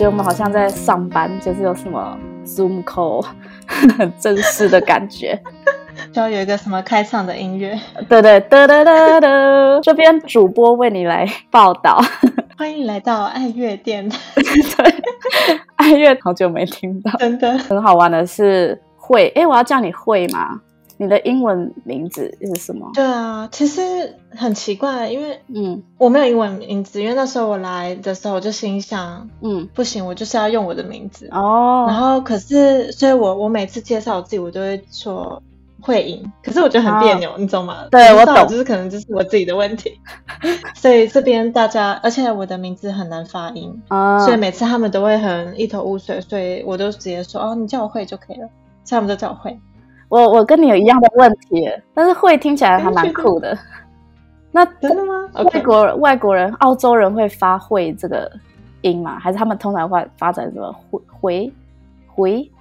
[0.00, 3.22] 觉得我们好像在上班，就是有什么 Zoom call，
[3.98, 5.38] 很 正式的感觉。
[6.10, 9.28] 就要有一个什么开场的音乐，对对哒哒哒哒，
[9.82, 12.02] 这边主播为你来报道，
[12.56, 14.18] 欢迎来到爱乐电台。
[14.36, 14.94] 对，
[15.76, 20.62] 爱乐好久没听到，真的很好玩的是会，哎，我要叫你会吗？
[21.00, 22.90] 你的英文名字是什么？
[22.92, 23.80] 对啊，其实
[24.36, 31.86] 很奇怪，因为嗯，我没有英文名字，因为那时候我来的时候我就心想，嗯，不行，我就是要用我的名字哦。
[31.88, 35.42] 然后可是，所以我我每次介绍我自己，我都会说。
[35.82, 37.86] 慧莹，可是我觉得很别扭，哦、你懂吗？
[37.90, 39.98] 对，我懂，就是可能就是我自己的问题，
[40.76, 48.46] 所以这边大家，而且我的名字很难发音，哦、所以每次他们都会很一头雾水，所以我都直接说哦，你叫我会就可以了，
[48.84, 49.58] 所以他们都叫我慧。
[50.10, 53.56] 我我跟你有一样的问题，但是会听起来还蛮酷的。
[54.52, 55.14] 那真的吗？
[55.32, 55.96] 外国、Okay.
[55.96, 58.30] 外国人、澳洲人会发会这个
[58.82, 59.18] 音吗？
[59.18, 61.52] 还是他们通常会发展什么回回
[62.06, 62.52] 回？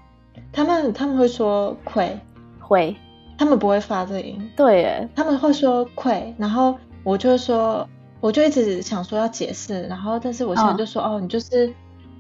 [0.54, 2.18] 他们他们会说愧
[2.60, 2.96] 会。
[3.38, 7.88] 他们不会发这个音，对耶，他们会说“愧”，然后我就说，
[8.20, 11.74] 我就一直想说要解释，然后但是我现在就说，哦，哦，你就是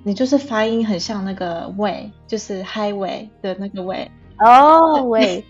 [0.03, 5.43] 你就是发音很像那个 “way”，就是 “highway” 的那个 “way”，哦，“way”，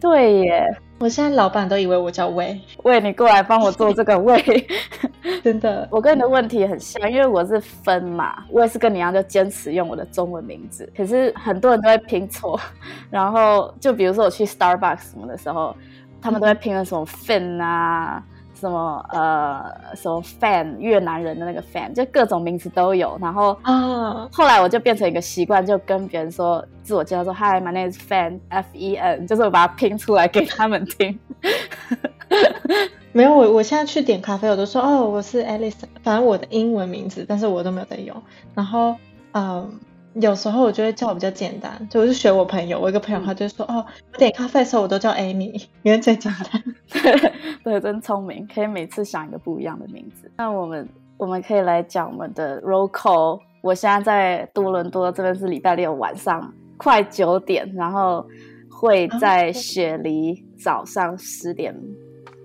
[0.00, 0.66] 对耶。
[1.00, 4.40] 我现在老板都以为我叫魏魏，你过来帮我做这个魏，
[5.42, 5.86] 真的。
[5.90, 10.90] 我跟你的问题很像，因为我是分嘛，我也是跟你一样，就坚持用我的中文名字。
[10.96, 12.58] 可是很多人都会拼错，
[13.10, 15.76] 然后就比如说我去 Starbucks 什么的时候，
[16.22, 18.22] 他们都会拼成什么 Fin 啊。
[18.54, 23.18] 什么呃，什么 fan 越南人的那个 fan，就各种名字都有。
[23.20, 31.18] 然后啊，后来我就变成一个习惯，就跟别人说自我介绍说，Hi, my name is Fan，F E N， 就是我把它拼出来给他们听。
[33.12, 38.16] 没有，我我现在去点咖啡，我都说哦，我是 Alice，反正我的英文名字，但是我都没有在用。
[38.54, 38.96] 然后
[39.32, 39.80] 嗯。
[40.20, 46.62] 有时候我就会叫我比较简单，就我就学我朋友，我一个朋友他就说，哦，我点咖啡的时候我都叫 Amy， 因为最简单。
[47.64, 50.30] 对，真聪明，可以每次想一个不一样的名字。
[50.36, 53.40] 那我们我们可以来讲我们的 roll call。
[53.60, 58.24] 我现在在多伦多这边是礼拜六晚上快九点，然后
[58.70, 61.74] 会在雪梨早上十点，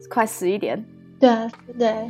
[0.10, 0.84] 快十一点。
[1.20, 2.10] 对啊，对。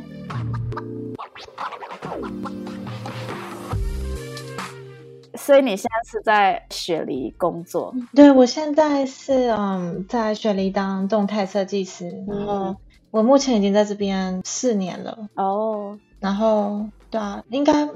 [5.40, 7.94] 所以你现在是在雪梨工作？
[8.14, 12.76] 对，我现在是嗯，在雪梨当动态设计师，嗯、然后
[13.10, 15.98] 我目前已经在这边四年了哦。
[16.20, 17.88] 然后对啊，应该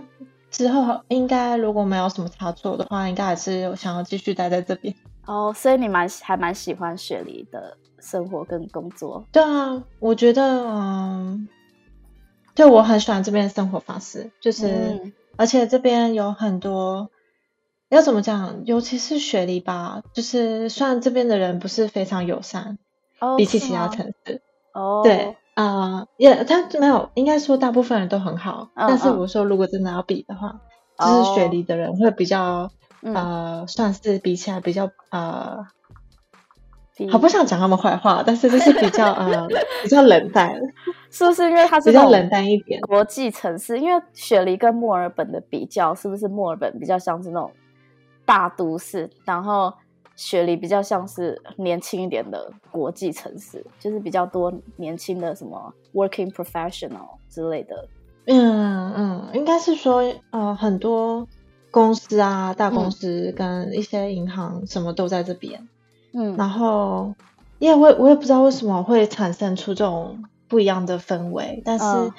[0.50, 4.94] 之后应该如果没有什么差错的话，应该还是想要继续待在这边
[5.26, 5.52] 哦。
[5.54, 9.22] 所以你蛮还蛮喜欢雪梨的生活跟工作？
[9.30, 11.46] 对啊，我觉得嗯，
[12.54, 17.10] 就我很喜欢这边的生活方式，就是、嗯、而且这边有很多。
[17.94, 18.62] 要怎么讲？
[18.64, 22.76] 尤其是雪梨吧，就是虽然这边的人不是非常友善
[23.20, 25.04] ，oh, 比起其他城市，哦，oh.
[25.04, 28.68] 对啊，也、uh, yeah, 他没有，应该说大部分人都很好。
[28.74, 30.60] Oh, 但是我说，如果真的要比的话
[30.96, 31.08] ，oh.
[31.08, 32.70] 就是雪梨的人会比较
[33.04, 33.16] ，oh.
[33.16, 35.64] 呃，算是比起来比较呃，
[37.10, 39.46] 好不想讲他们坏话，但是就是比较呃
[39.84, 40.52] 比较冷淡，
[41.10, 41.44] 是不是？
[41.48, 43.78] 因为它是比较冷淡一点，国际城市。
[43.78, 47.52] 因为雪梨跟墨尔本的比较，是不是墨尔本比较像是那种？
[48.24, 49.72] 大都市，然后
[50.16, 57.88] 雪梨比较像是年轻一点的国际城市，就是比较多年轻的什么 working professional 之类的。
[58.26, 61.26] 嗯嗯，应该是说呃很多
[61.70, 65.68] 公司啊，大公司跟一些银行什么都在这边。
[66.12, 67.14] 嗯，然后
[67.58, 72.12] 因为我我也不知道为什么会产生出这种不一样的氛围，但是、嗯、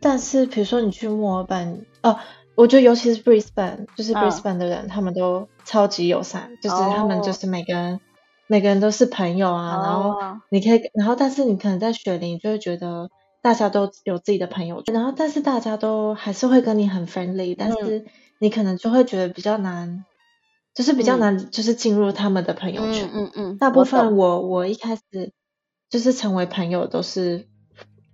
[0.00, 2.10] 但是比如说你去墨尔本哦。
[2.12, 2.18] 呃
[2.56, 4.90] 我觉得尤其是 Brisbane，就是 Brisbane 的人，oh.
[4.90, 8.00] 他们都超级友善，就是他们就是每个人，oh.
[8.46, 9.76] 每个人都是朋友啊。
[9.76, 9.84] Oh.
[9.84, 13.10] 然后你可以，然后但是你可能在雪梨，你就会觉得
[13.42, 18.04] 大家都有自己的朋友，然后但是大家都还是会跟你很 friendly，但是
[18.38, 20.04] 你可能就会觉得比较难，
[20.74, 23.10] 就是比较难，就是进入他们的朋友圈。
[23.12, 23.58] 嗯嗯嗯。
[23.58, 25.32] 大部分我我，我一开始
[25.90, 27.48] 就是成为朋友都是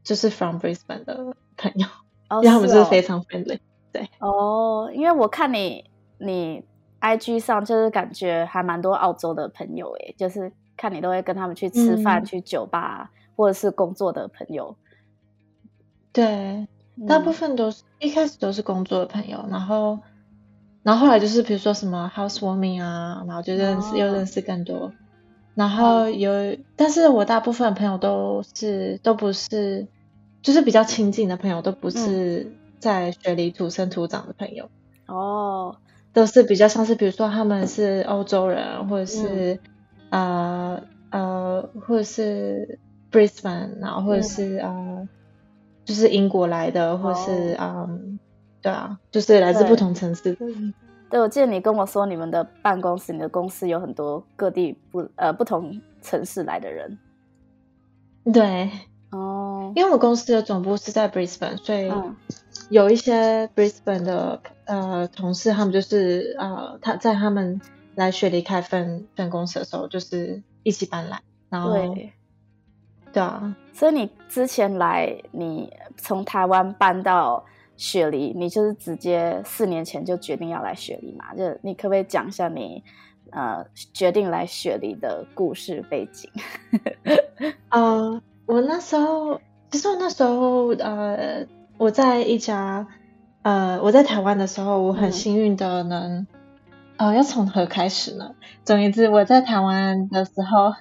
[0.02, 1.86] 就是 from Brisbane 的朋友
[2.28, 3.58] ，oh, 因为他们就是非常 friendly。
[3.92, 4.08] 对。
[4.20, 5.84] 哦，因为我看你
[6.18, 6.62] 你
[7.00, 14.76] IG 上就是感觉还蛮多澳洲的朋友诶，就是看你都会跟他们去吃饭、嗯、去酒吧，或者是工作的朋友。
[16.12, 16.66] 对，
[17.08, 19.98] 大部分都是、嗯、一开始都是工作的朋友，然后
[20.82, 24.92] 然后后来就是比如说什么 housewarming 啊，然后就认识、哦、又认识更多，
[25.54, 29.86] 然后有，哦、但是我大部分朋友都是都不是，
[30.42, 32.52] 就是比较亲近的朋友都不是。
[32.80, 34.70] 嗯在雪梨土生土长的朋友，
[35.06, 35.76] 哦，
[36.14, 39.60] 都是比较像是，比如说他们是欧洲人，或者是、
[40.08, 42.78] 嗯、呃呃，或者是
[43.12, 45.08] Brisbane，然后或者是、嗯、呃，
[45.84, 48.00] 就是英国来的，或者是嗯、哦呃，
[48.62, 50.34] 对啊，就是来自不同城市
[51.10, 56.98] 对，我记得你跟我说，你们的办公室，你的公司有很多各地不呃不同城市来的人。
[58.32, 58.70] 对，
[59.10, 61.90] 哦，因为我公司的总部是在 Brisbane，所以
[62.70, 67.60] 有一些 Brisbane 的呃同事，他们就是呃他在他们
[67.96, 72.12] 来雪梨开分分公司的时候，就是一起搬来，然后对，
[73.12, 77.44] 对啊，所以你之前来，你从台湾搬到
[77.76, 81.34] 雪梨，你就是直接四年前就决定要来雪梨嘛？
[81.34, 82.82] 就你可不可以讲一下你？
[83.32, 83.64] 呃，
[83.94, 86.28] 决定来雪梨的故事背景。
[87.70, 89.40] 呃，我那时候，
[89.70, 91.46] 其实我那时候，呃，
[91.80, 92.86] 我在一家，
[93.40, 96.26] 呃，我在台湾的时候，我很幸运的能，
[96.98, 98.34] 嗯、呃，要从何开始呢？
[98.66, 100.74] 总而言之，我在台湾的时候，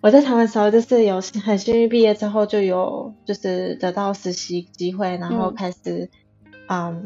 [0.00, 6.10] 我在台湾的时候，就是有很幸运，毕业之后就有就是得到实习机会，然后开始，
[6.66, 7.02] 嗯，呃、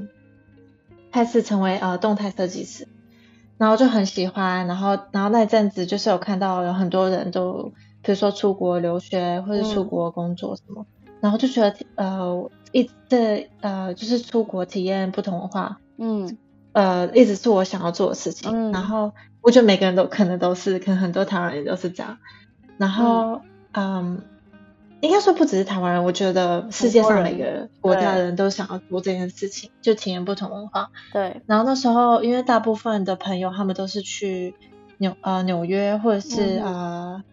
[1.13, 2.89] 开始成为呃动态设计师。
[3.59, 16.37] 然后就很喜欢，然后然后那阵子就是有看到有很多人都，比如说出国留学或者出国工作什么，嗯、然后就觉得呃一直呃就是出国体验不同文化，嗯，
[16.73, 18.51] 呃一直是我想要做的事情。
[18.53, 22.19] 嗯、然后我觉得每个人都可能都是，可能很多台湾人都是这样。
[22.77, 23.41] 然后
[23.73, 24.17] 嗯。
[24.17, 24.23] 嗯
[25.01, 30.91] 应该说不只是台湾人，我觉得世界上每个国家的人都想要做这件事情，就体验不同文化。
[31.13, 31.41] 对。
[31.47, 34.57] 然后那时候，因为大部分的朋友他们都是去
[34.97, 37.25] 纽呃纽约或者是、嗯、呃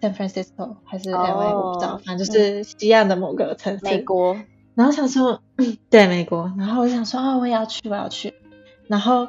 [0.00, 3.84] San Francisco 还是 LA，、哦、我不知道，反正就是西岸的某个城市。
[3.84, 4.36] 美国。
[4.74, 5.40] 然后想说，
[5.88, 6.52] 对美国。
[6.58, 8.34] 然后我想说啊、哦，我也要去，我要去。
[8.88, 9.28] 然后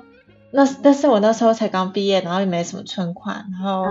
[0.52, 3.86] 那但是我那时候才刚毕业，然后也没什么存款，然后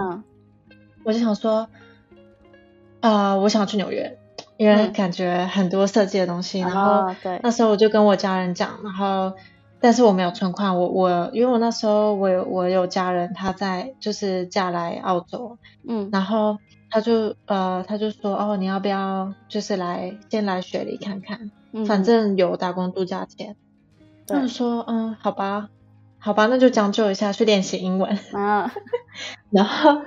[1.05, 1.69] 我就想说。
[3.03, 4.19] 啊、呃，我想去纽约，
[4.59, 6.61] 因为感觉很多设计的东西。
[6.61, 9.33] 嗯、然后对那时候我就跟我家人讲，然后
[9.81, 15.57] 但是我没有存款，我我因为我那时候我有我有家人他在就是嫁来澳洲，
[15.89, 16.59] 嗯，然后
[16.91, 23.57] 他就呃他就说哦，你要不要就是来先来雪梨看看，嗯、反正有打工度假钱。
[24.27, 25.69] 他就说嗯好吧
[26.19, 28.71] 好吧，那就将就一下去练习英文啊，
[29.51, 30.03] 然后。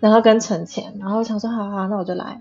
[0.00, 2.40] 然后跟存钱，然后想说好好，那我就来。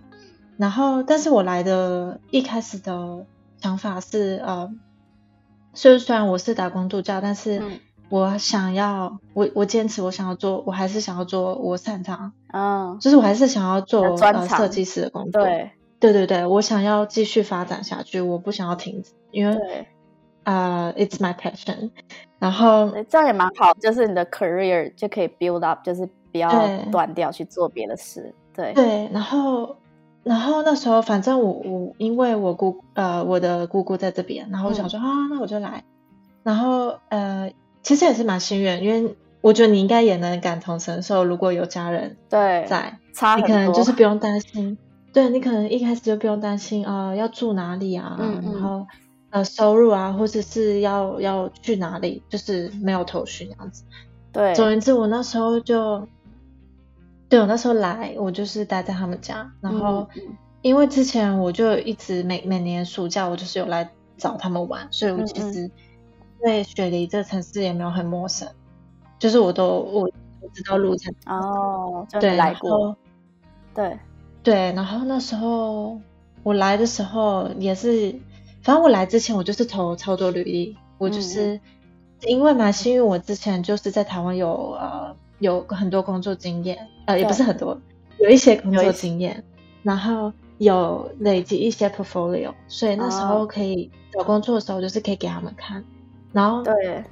[0.55, 3.25] 然后，但是我来的一开始的
[3.59, 4.71] 想法是，呃，
[5.73, 7.61] 虽虽然我是打工度假，但是
[8.09, 15.43] 我想要，我我坚持我想要做，我还是想要做我擅长，嗯，就是我还是想要做呃设计师的工作。
[15.43, 19.87] 对，对对对，我想要继续发展下去，我不想要停止，因为
[20.43, 21.91] 呃，it's my passion。
[22.39, 26.09] 然后这样也蛮好，就是你的 career 就可以 build up，就是。
[26.31, 26.51] 不要
[26.91, 29.77] 断掉去做别的事，对对，然后
[30.21, 35.83] 然后那时候反正我我因为我姑呃我的姑姑在这边，然后我想说、嗯、啊那我就来，
[36.43, 37.51] 然后呃
[37.83, 44.77] 其实也是蛮幸运，因为我觉得你应该也能感同身受，如果有家人对在，差你可能就是不用担心，
[45.13, 48.53] 对你可能一开始就不用担心啊、呃、要住哪里啊，嗯嗯。
[48.53, 48.87] 然后
[49.29, 53.83] 呃收入啊或者是要要去哪里，就是没有头绪那样子，
[54.31, 56.07] 对，总而言之我那时候就。
[57.29, 60.09] 对，我那时候来，我就是待在他们家，然后
[60.63, 65.69] 因为之前我就一直每每年暑假我就是有来找他们玩，所以我其实
[66.41, 68.47] 对雪梨这城市也没有很陌生，
[69.17, 70.01] 就是我都我
[70.41, 72.95] 我知道路程哦，对，来过，
[73.73, 73.97] 对
[74.43, 75.99] 对，然后那时候
[76.43, 78.13] 我来的时候也是，
[78.61, 81.61] 反正我来之前我就是投超多履历，我就是、嗯、
[82.27, 85.15] 因为蛮幸运，我之前就是在台湾有呃。
[85.39, 87.79] 有很多工作经验，呃，也不是很多，
[88.19, 89.41] 有一些工作经验，
[89.83, 95.81] 然后有累积一些 portfolio，所以那时候可以找工作的时候，就是可以给他们看，
[96.31, 97.03] 然后对，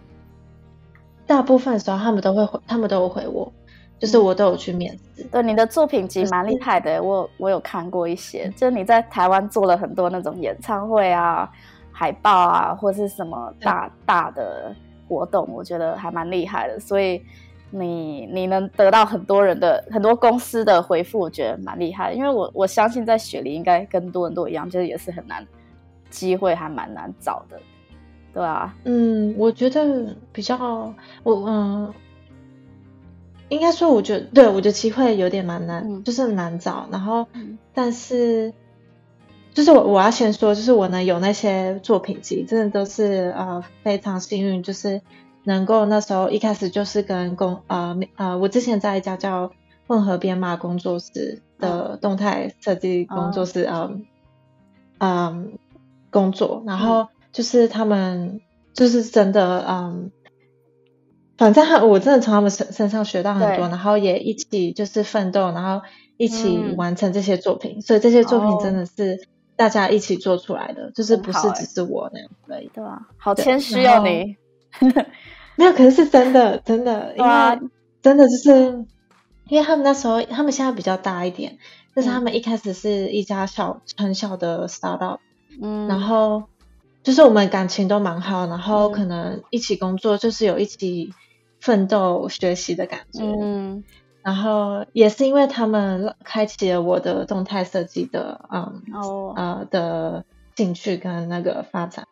[1.25, 3.51] 大部分时候他们都会回，他们都有回我，
[3.99, 5.23] 就是我都有去面试。
[5.25, 11.49] 对，你的作品集蛮厉害的，我我有看过一些，就是你在台湾做了很多那种演唱会啊、
[11.91, 14.75] 海报啊，或是什么大大的
[15.07, 17.21] 活动，我觉得还蛮厉害的，所以。
[17.69, 25.45] 你你能得到很多人的很多公司的回复，我觉得蛮厉害的，因为我我相信在雪梨应该跟多伦多一样，就是也是很难，
[26.09, 27.59] 机会还蛮难找的，
[28.37, 31.91] 对啊，嗯，我觉得比较我嗯，
[33.49, 36.87] 应该说我觉得对，我觉得机会有点蛮难，嗯、就是很难找。
[36.91, 38.53] 然后，嗯、但是
[39.55, 45.01] 就是我我要先说，就是我能有那些作品集，真的都是呃非常幸运，就是。
[45.43, 49.49] 能够那时候一开始就是跟工呃呃，我之前在一家叫
[49.87, 54.05] 混合编码工作室的动态设计工作室，嗯
[54.97, 55.53] 嗯
[56.11, 58.41] 工作，然后就是他们
[58.73, 60.11] 就是真的嗯，
[61.37, 65.85] 反正他我真的从他们身身上学到很多，然后也一起就是奋斗，然后
[66.17, 73.07] 一起完成这些作品，所以这些作品真的是大家一起做出来的，就是不是只是我那样而已，对吧？
[73.17, 74.35] 好谦虚哦你。
[75.55, 77.59] 没有，可是是真的，真的， 因为
[78.03, 78.85] 真的就是，
[79.49, 81.57] 因为他们那时候，他们现在比较大一点，
[81.95, 85.17] 但是他们一开始是一家小很小的 startup，
[85.59, 86.43] 嗯，然后
[87.07, 91.13] 就是我们感情都蛮好，然后可能一起工作就是有一起
[91.61, 93.81] 奋斗学习的感觉，嗯，
[94.21, 100.25] 然后也是因为他们开启了我的动态设计的，嗯，哦，呃的
[100.57, 102.05] 兴趣跟那个发展。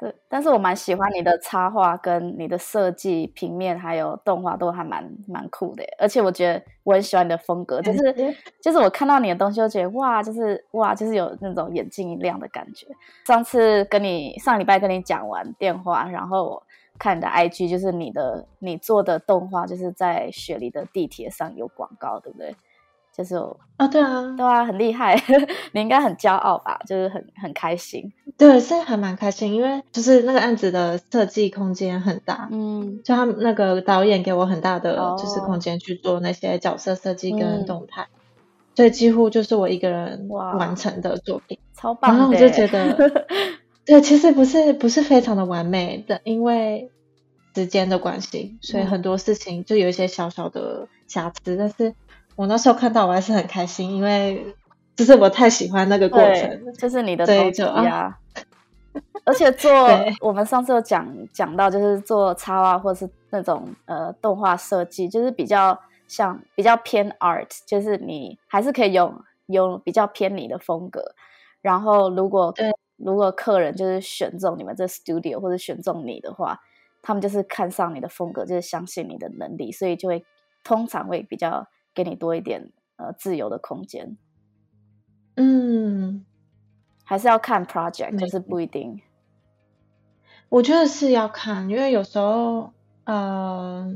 [0.00, 12.86] 对，但是我蛮喜欢你的插画跟你的设计，平面还有动画都还蛮蛮酷的，而且我觉得我很喜欢你的风格，就是就是我看到你的东西就觉得哇，就是哇，就是有那种眼睛一亮的感觉。
[13.26, 16.62] 上次跟你上礼拜跟你讲完电话，然后我
[16.98, 22.56] 看你的 IG，就是你的你做的动画，就是在雪梨的地铁上有广告，对不对？
[23.22, 23.36] 就是
[23.76, 25.14] 啊，对啊，对啊，很厉害，
[25.72, 26.80] 你应该很骄傲吧？
[26.86, 38.20] 就是很很开心，对，是还蛮开心，因为就是那个案子的设计空间很大，嗯，就他们那个导演给我很大的就是空间去做那些角色设计跟动态，嗯、
[38.74, 42.14] 所以几乎就是我一个人完成的作品，超棒。
[42.14, 43.26] 然后我就觉得，
[43.84, 46.90] 对，其实不是不是非常的完美的，因为
[47.54, 51.94] 时间的关系，所以很多事情就有一些小小的瑕疵，但是。
[52.40, 54.56] 我那时候看到我还是很开心，因为
[54.96, 58.18] 就是我太喜欢那个过程，就是你的东西啊。
[59.26, 59.70] 而且做
[60.22, 65.78] 我们上次有讲讲到，就是做插画或者是那种呃动画设计，就是比较
[66.08, 71.14] 像比较偏 art，就是你还是可以有有比较偏你的风格。
[71.60, 72.54] 然后如果
[72.96, 76.58] 如果客人就是选中你们这 studio 或者选中你的话，
[77.02, 80.24] 他们就是看上你的风格，就是相信你的能力，所以就会
[80.64, 81.66] 通常会比较。
[81.94, 84.16] 给你多一点呃自由的空间，
[85.34, 86.24] 嗯，
[87.04, 89.00] 还是要看 project，就是不一定。
[90.48, 92.72] 我觉得是要看，因为有时候，
[93.04, 93.92] 呃，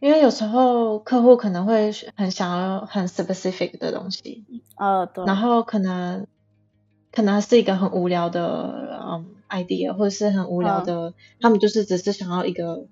[0.00, 4.44] 因为有时候客户可能会很想要很 specific 的东西，
[4.76, 6.26] 呃，对，然后可能
[7.12, 12.86] 可能是一个很无聊的嗯 idea，或者是很无聊的，嗯、他们就是只是想要一个。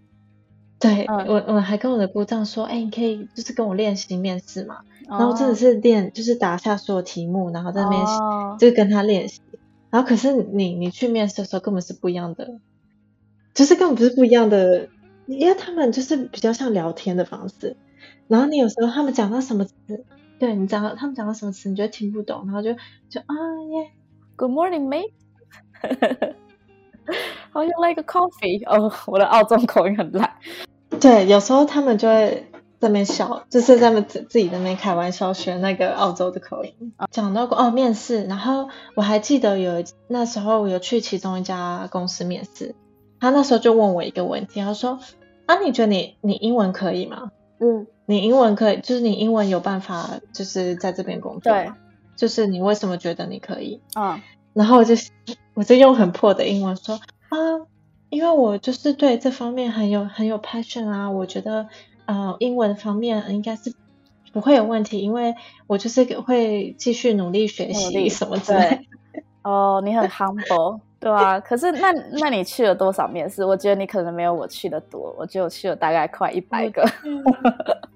[0.79, 4.77] 对、嗯、我我还跟我的姑丈说，哎、欸，你可以就是跟我练习面试嘛，
[5.09, 9.41] 哦、然后真的是练，就是打下所有题目，然后在那边、哦、就跟他练习，
[9.89, 12.53] 然后可是你你去面试的时候根本是不一样的，
[13.53, 14.87] 就是根本不是不一样的，
[15.25, 17.75] 因为他们就是比较像聊天的方式，
[18.29, 19.73] 然后你有时候他们讲到什么词，
[20.39, 22.73] 对你讲到他们讲到什么词，你就听不懂，然后就
[23.09, 23.35] 就啊
[23.71, 23.91] 耶。
[24.35, 25.11] Good morning, mate.
[27.53, 28.63] How you like a coffee?
[28.67, 30.35] 哦，我的澳洲口音很烂。
[30.99, 32.47] 对，有时候他们就会
[32.79, 36.93] 在那边笑，就是在那自自己在那边开玩笑学那个澳洲的口音。
[37.09, 42.75] 讲到过哦，面试，然后我还记得有那时候我有去其中一家公司面试，
[43.19, 44.99] 他那时候就问我一个问题，他说
[45.47, 47.31] ：“啊，你觉得你你英文可以吗？
[47.59, 51.53] 嗯，你英文可以，就是你英文有办法，就是在这边工作？
[51.53, 51.71] 对，
[52.15, 53.79] 就是你为什么觉得你可以？
[53.95, 54.19] 嗯，
[54.53, 54.95] 然后我就
[55.53, 57.37] 我就用很破的英文说啊，
[58.09, 61.69] 因为我就是对这方面很有很有 passion 啊，我觉得。”
[62.07, 63.75] 呃，英文方面应该是
[64.31, 65.35] 不会有问题，因为
[65.67, 68.79] 我就是会继续努力学习什么之类的。
[69.43, 71.39] 哦，你很 humble，对啊。
[71.39, 73.45] 可是那那你去了多少面试？
[73.45, 76.83] 我觉得你可能没有我去的多，我觉得我去了大概快一百个。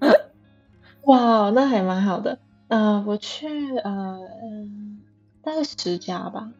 [1.04, 2.38] 哇，那还蛮好的。
[2.68, 4.18] 呃，我去呃
[5.42, 6.50] 大概十家吧，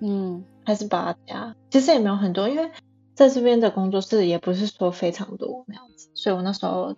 [0.00, 2.70] 嗯，还是八家，其实也没有很多，因为。
[3.14, 6.96] 在这边的工作室也不是说非常多那样子，所以我那时候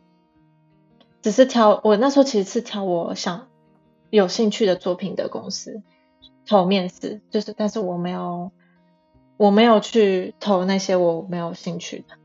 [1.20, 3.48] 只是挑，我那时候其实是挑我想
[4.10, 5.82] 有兴趣的作品的公司
[6.46, 8.52] 投面试，就是但是我没有
[9.36, 12.16] 我没有去投那些我没有兴趣的。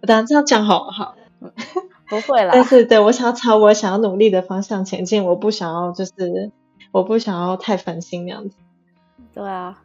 [0.00, 1.14] 我当然这样讲好不好？
[2.08, 2.50] 不会啦。
[2.52, 6.52] 但是对我想要朝我想要努力的方向前进，我不想要就是
[6.92, 8.56] 我不想要太烦心那样子。
[9.34, 9.82] 对啊，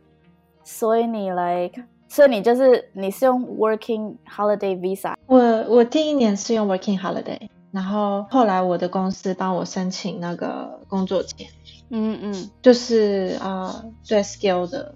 [0.63, 1.71] 所以你来。
[2.07, 5.13] 所以你就是你是用 Working Holiday Visa？
[5.27, 5.39] 我
[5.69, 11.47] 我第一年是用 Working Holiday，然后后来我的公司帮我申请那个工作签，
[11.89, 14.93] 嗯嗯，就是啊、呃，对 skill 的，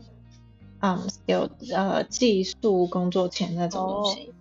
[0.86, 4.30] 嗯 skill 呃技术工作签那种东西。
[4.30, 4.34] 哦、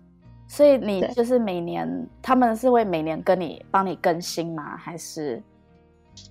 [0.47, 4.77] 所以你就是每年他们是会每年跟你帮你更新吗？
[4.77, 5.41] 还是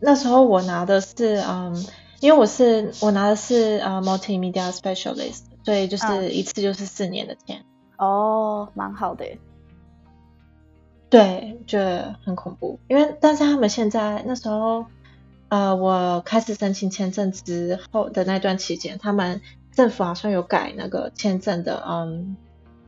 [0.01, 1.75] 那时候我拿的是嗯，
[2.21, 5.45] 因为我是我拿的是呃 Multimedia Specialist。
[5.65, 7.65] 所以，就是一次就是四年的签
[7.97, 9.25] 哦，蛮好的。
[11.09, 14.85] 对，觉得很恐怖，因为但是他们现在那时候，
[15.49, 19.41] 呃，我开始申请签证之后的那段期间，他们
[19.75, 22.37] 政府好像有改那个签证的，嗯，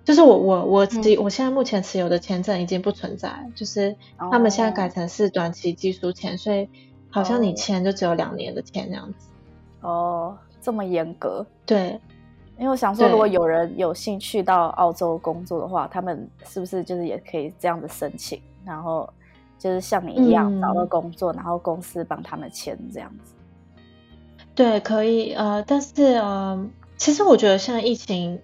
[0.05, 6.69] 就是我我我自己、嗯、我现在目前持有的签证已经不存在，就是他们现在改成是短期技术签，所以
[7.11, 9.29] 好像你签就只有两年的签这样子。
[9.81, 11.45] 哦，这么严格？
[11.65, 12.01] 对。
[12.59, 19.07] 因为我想说，如果有人有兴趣到澳洲工作的话，他们是不是就是也可以这样子申请，然后
[19.59, 23.35] 就是像你一样找到工作，嗯、然后公司帮他们签这样子？
[24.57, 25.35] 对，可以。
[25.35, 28.41] 呃，但是呃，其实我觉得现在疫情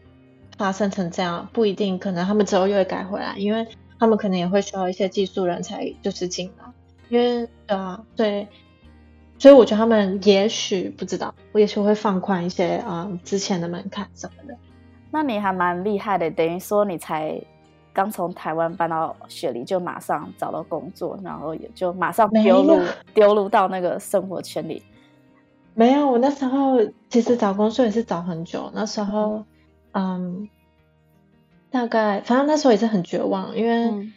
[0.58, 3.66] 发生成这样，不一定，可能他们之后又会改回来，因为
[3.98, 6.70] 他们可能也会需要一些技术人才就是进来，
[7.08, 8.46] 因为啊，对。
[9.38, 14.56] 所以我觉得他们也许不知道，我也许会放宽一些啊、嗯、之前的门槛什么的。
[15.10, 17.42] 那你还蛮厉害的，等于说你才
[17.92, 22.80] 刚从台湾搬到雪梨，就马上找到工作，然后也就马上丢入
[23.14, 24.82] 丢入到那个生活圈里。
[25.74, 29.44] 没有，我那时候其实找工作也是找很久，那时候
[29.92, 30.48] 嗯，
[31.70, 33.90] 大概反正那时候也是很绝望，因为。
[33.90, 34.12] 嗯。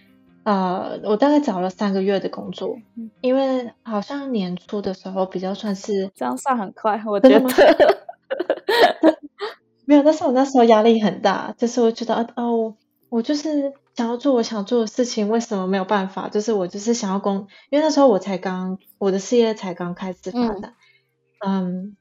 [0.46, 2.78] 呃，我大概找了三个月的工作，
[3.22, 7.50] 因为好像年初的时候比较算是这样算很快， 我觉得。
[9.86, 12.76] 没有，但是我那时候压力很大，就是我觉得哦，
[13.10, 16.30] 我就是想要做我想做的事情，为什么没有办法？
[16.30, 20.74] 就是我就是想要工，因为那时候我才刚我的事业才刚开始发展，嗯，
[21.39, 21.95] 嗯，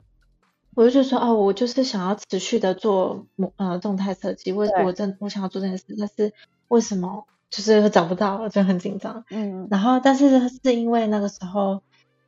[0.74, 6.32] 我就说哦，我就是想要持续的做呃动态设计，为我真我想要做这件事，但是
[6.68, 7.26] 为什么？
[7.50, 9.24] 就是找不到，就很紧张。
[9.30, 11.82] 嗯，然后但是是因为那个时候，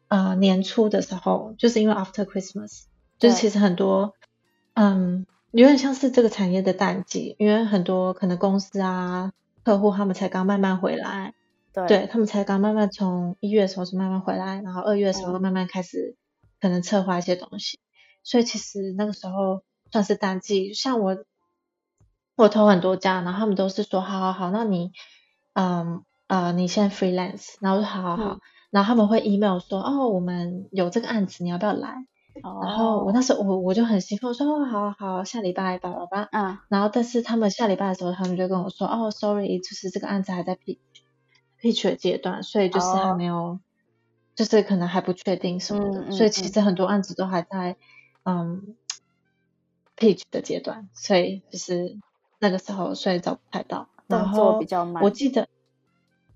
[0.06, 2.84] 呃，年初的时候，就是因为 After Christmas，
[3.18, 4.14] 就是其实很多，
[4.74, 9.32] 嗯，有点像是这个产业的淡季，因为很多可能公司啊、
[9.64, 11.34] 客户他们才刚慢慢回来，
[11.72, 16.14] 对，对他们才刚慢慢从一月的时候是慢慢回来，然后二月的时候慢慢开始
[16.60, 17.78] 可能策划一些东西，
[18.22, 20.74] 所以其实那个时候算是淡季。
[20.74, 21.16] 像我，
[22.36, 24.92] 我投很多家，然后他们都是说，好好好，那你。
[25.58, 28.40] 嗯呃，你先 freelance，然后我说好好好，嗯、
[28.70, 31.94] 然后他们会 email 说，哦，我们有这个案子，你要不要来？
[32.42, 36.28] 哦、然后我那时候我我就很兴奋，我说哦，好好，下礼拜吧，好吧。
[36.32, 36.58] 嗯。
[36.68, 40.78] 然后但是他们下礼拜的时候，他们就跟我说，哦，sorry，就是这个案子还在 pitch
[41.58, 43.60] pitch 的阶段，所以就是还没有，哦、
[44.36, 47.76] 就是可能还不确定什么的，所以其实很多案子都还在
[48.24, 48.76] 嗯
[49.96, 51.96] pitch 的阶段，所以就是
[52.38, 53.88] 那个时候，所以找不太到。
[54.06, 55.48] 然后比较慢，我记得，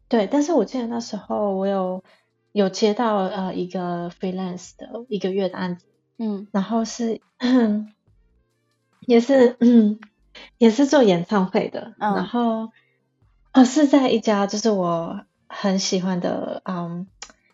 [0.09, 2.03] 对，但是我记得那时候我有
[2.51, 5.87] 有接到呃一个 freelance 的一个月的案子，
[6.19, 7.21] 嗯，然后是
[9.07, 10.01] 也是嗯
[10.59, 12.67] 也是做演唱会的，嗯、然后
[13.53, 17.07] 啊、哦、是在一家就是我很喜欢的，嗯，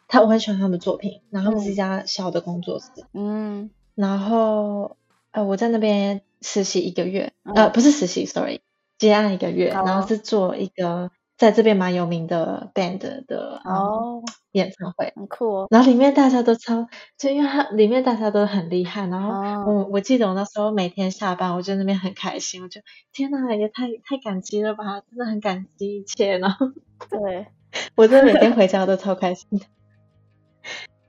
[0.08, 4.96] 他我很喜欢他们作品，然后他们是一家小的工作室，嗯，然后
[5.32, 8.60] 呃我在那边实习一个月，嗯、呃不是实习，sorry，
[8.98, 11.10] 接案一个月，哦、然后是做一个。
[11.38, 15.66] 在这边蛮有名的 band 的哦、嗯、演唱会，很酷哦。
[15.70, 16.88] 然后里面大家都超，
[17.18, 19.06] 就因为他里面大家都很厉害。
[19.08, 19.28] 然后
[19.70, 22.80] 我、哦、我记得我那时候每天下班，我就那边很开心，我就
[23.12, 26.38] 天哪，也太太感激了吧，真的很感激一切。
[26.38, 26.68] 然后
[27.10, 27.48] 对，
[27.96, 29.66] 我真的每天回家都超开心的。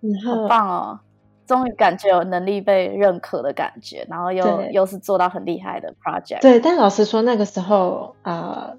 [0.02, 1.00] 然后好棒哦，
[1.46, 6.42] 终于感觉有能力被认可的感觉，然后又又是做到很厉害的 project。
[6.42, 8.72] 对，但老实说那个时候啊。
[8.72, 8.78] 呃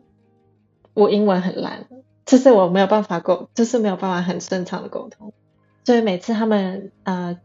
[0.94, 1.86] 我英文很烂，
[2.26, 5.32] 就是我没有办法沟，就是没有办法很顺畅的沟通，
[5.84, 7.38] 所以每次他们呃，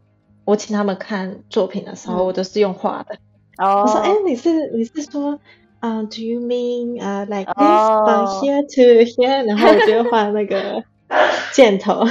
[0.44, 3.16] 我请他们看作品的时候，嗯、我都是用画的。
[3.58, 5.38] 哦，我说，哎，你是你是说，
[5.78, 8.42] 嗯、uh,，Do you mean 呃、uh, like this from、oh.
[8.42, 9.46] here to here？
[9.46, 10.82] 然后我就画那个
[11.52, 12.04] 箭头，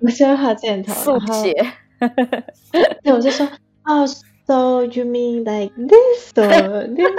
[0.00, 1.54] 我就画箭头，速写。
[3.02, 3.46] 对，我就说，
[3.84, 7.10] 哦、oh,，So you mean like this or this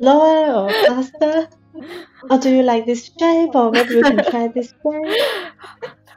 [0.00, 1.46] slower or faster？
[2.28, 3.52] 哦、oh,，Do you like this shape?
[3.52, 5.00] Or maybe you can try this way.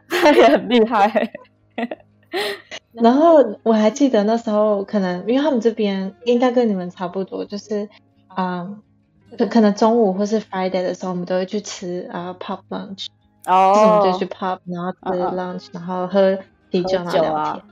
[0.10, 1.32] 他也很厉害。
[2.94, 7.88] 然后我还记得那时候，可能因为他们这边应该跟你们差不多，就是
[8.36, 8.82] 嗯，
[9.50, 13.08] 可能中午或是 Friday 的时候，我们都会去吃啊、uh, pub lunch。
[13.48, 13.74] 哦。
[13.74, 14.98] 就是我们就去 pub，然后吃
[15.36, 16.38] lunch，、uh, 然后喝
[16.70, 17.64] 啤酒，然后聊天。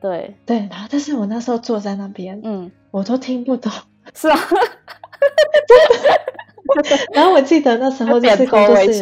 [0.00, 3.72] 对对，然后但是我那时候坐在那边，嗯，我都听不懂。
[4.14, 4.38] 是啊。
[7.12, 9.00] 然后我记得那时候就是工作室，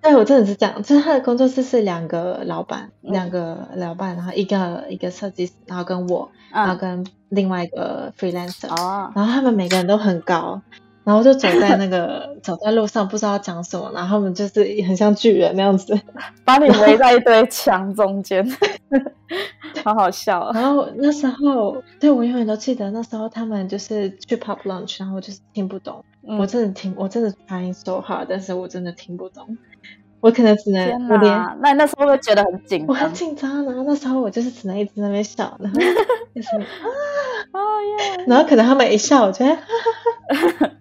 [0.00, 10.60] 对，我真的是这样，就是他的工作室是两个老板，嗯、两个老板，然后一个一个设计师，然后跟我，嗯、然后跟另外一个 freelancer，哦，然后他们每个人都很高。
[11.08, 15.98] 然后就走在那个走在路上，不知道讲什么，然后他们就是很像巨人那样子，
[16.44, 18.46] 把你围在一堆墙中间，
[19.82, 20.50] 好好笑啊。
[20.52, 29.56] 然后那时候，对，我永远都记得那时候他们就是去 pop lunch，然后就是听不懂，嗯、我真的听，我真的 trying so hard，但是我真的听不懂，
[30.20, 35.80] 我可能只能那那时候会觉得很紧张，我很紧张，然后那时候我就是只能一直在那边笑，然后
[36.36, 36.84] 就是啊，
[37.52, 39.56] 哦耶，然后可能他们一笑，我觉得。
[40.30, 40.77] 然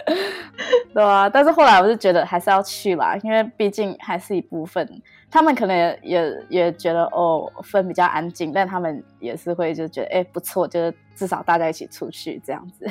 [0.93, 4.87] 对啊，但是后来我就觉得还是要去啦，因为毕竟还是一部分。
[5.35, 12.87] 他们可能也也也觉得哦，分比较安静，但他们也是会就觉得哎不错，就是至少大家一起出去这样子。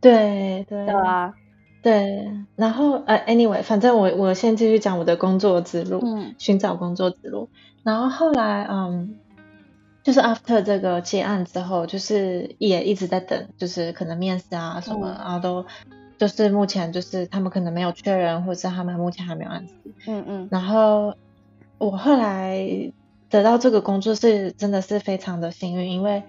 [0.00, 1.34] 对对对啊，
[1.82, 2.26] 对。
[2.56, 7.50] 然后呃，anyway，反正我我先继续讲我的工作之路，嗯，寻找工作之路。
[7.82, 9.18] 然后后来嗯，
[10.02, 15.66] 就是 after 这个接案之后，就是也一直在等，就是可能面试啊什么，嗯、然后都
[16.16, 19.74] 就是目前就是他们可能没有确认，或者是他们目前还没有案子。
[20.06, 21.14] 嗯嗯，然后。
[21.80, 22.92] 我后来
[23.30, 26.24] 得到这个工作是真的是非常的幸运，因为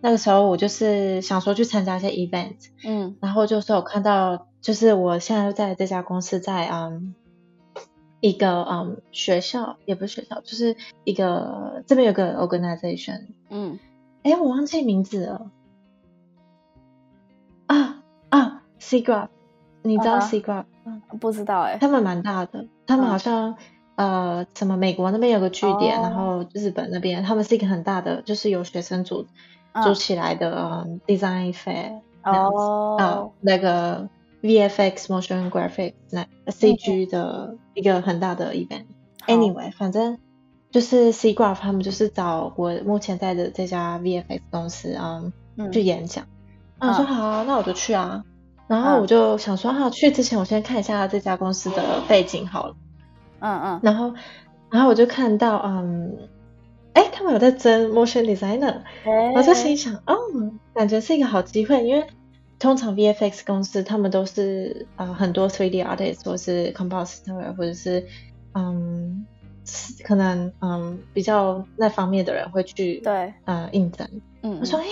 [0.00, 7.14] 那个时候我就是想说去参加一些 event，嗯，然后就是我看到，就是我现在在这家公司在嗯
[8.20, 13.78] 一个嗯学校，也不是学校，就是一个这边有个 organization，嗯，
[14.22, 15.50] 哎，我忘记名字了，
[17.66, 19.28] 啊啊，SIGGRAPH，
[19.82, 20.18] 你知道？
[20.86, 23.54] 嗯，不知道哎、欸，他们蛮大的，他们好像。
[23.96, 24.76] 嗯呃，什么？
[24.76, 26.06] 美国那边有个据点，oh.
[26.06, 29.26] 然后日本那边，他们是一个很大的，就是由学生组
[29.84, 31.00] 组起来的、uh.
[31.06, 34.08] design fair，哦，呃，那个
[34.42, 38.86] VFX motion graphics 那 CG 的一个很大的 event。
[39.26, 40.18] Anyway，反正
[40.70, 45.22] 就是 SIGGRAPH 他们就是找我目前在的这家 VFX 公司啊、
[45.56, 46.26] 嗯、去演讲。
[46.80, 46.90] 那、uh.
[46.90, 48.24] 我说好啊，那我就去啊。
[48.66, 49.86] 然后我就想说，哈、uh.
[49.86, 52.74] 啊，去之前我先看一下这家公司的背景好了。
[53.44, 54.14] 嗯嗯，然后，
[54.70, 56.16] 然后我就看到，嗯，
[56.94, 58.80] 哎，他们有在征 motion designer，
[59.34, 60.16] 我就心想，哦，
[60.74, 62.06] 感觉是一个好机会，因为
[62.58, 68.06] 通常 VFX 公司他们都是呃很多 3D artist 或是 compositor 或者是
[68.54, 69.26] 嗯，
[70.04, 73.34] 可能嗯比较那方面的人会去对。
[73.44, 74.08] 呃应征。
[74.42, 74.86] 嗯，我说哎，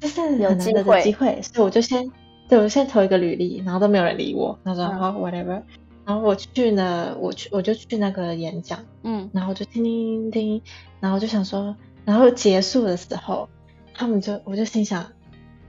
[0.00, 2.10] 这是很难得的机会，所以我就先
[2.48, 5.62] 对我先投一个履历，然后都没有人理我，他说好、嗯、whatever。
[6.08, 10.62] 然后我去呢，我去我就去那个演讲，嗯，然后就听听听，
[11.00, 13.46] 然后就想说，然后结束的时候，
[13.92, 15.04] 他们就我就心想，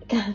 [0.08, 0.34] 干，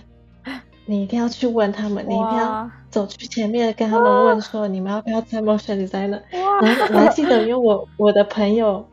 [0.84, 6.20] 你一定要去问他们，你一定要走去前面跟他们问说，你们要不要在 motion designer？
[6.30, 8.86] 然后我还记得， 因为我我的朋友，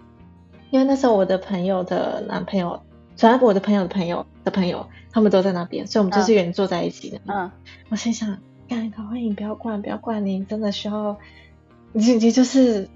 [0.69, 2.81] 因为那时候我的朋友的男朋友，
[3.17, 7.19] 主要我的朋友的朋友的朋友，他们都在那边，所以我们就是远坐在一起的。
[7.27, 7.51] 嗯，
[7.89, 8.37] 我心想。
[8.71, 11.17] 赶快，你不要管，不要管，你真的需要，
[11.91, 12.87] 你你就是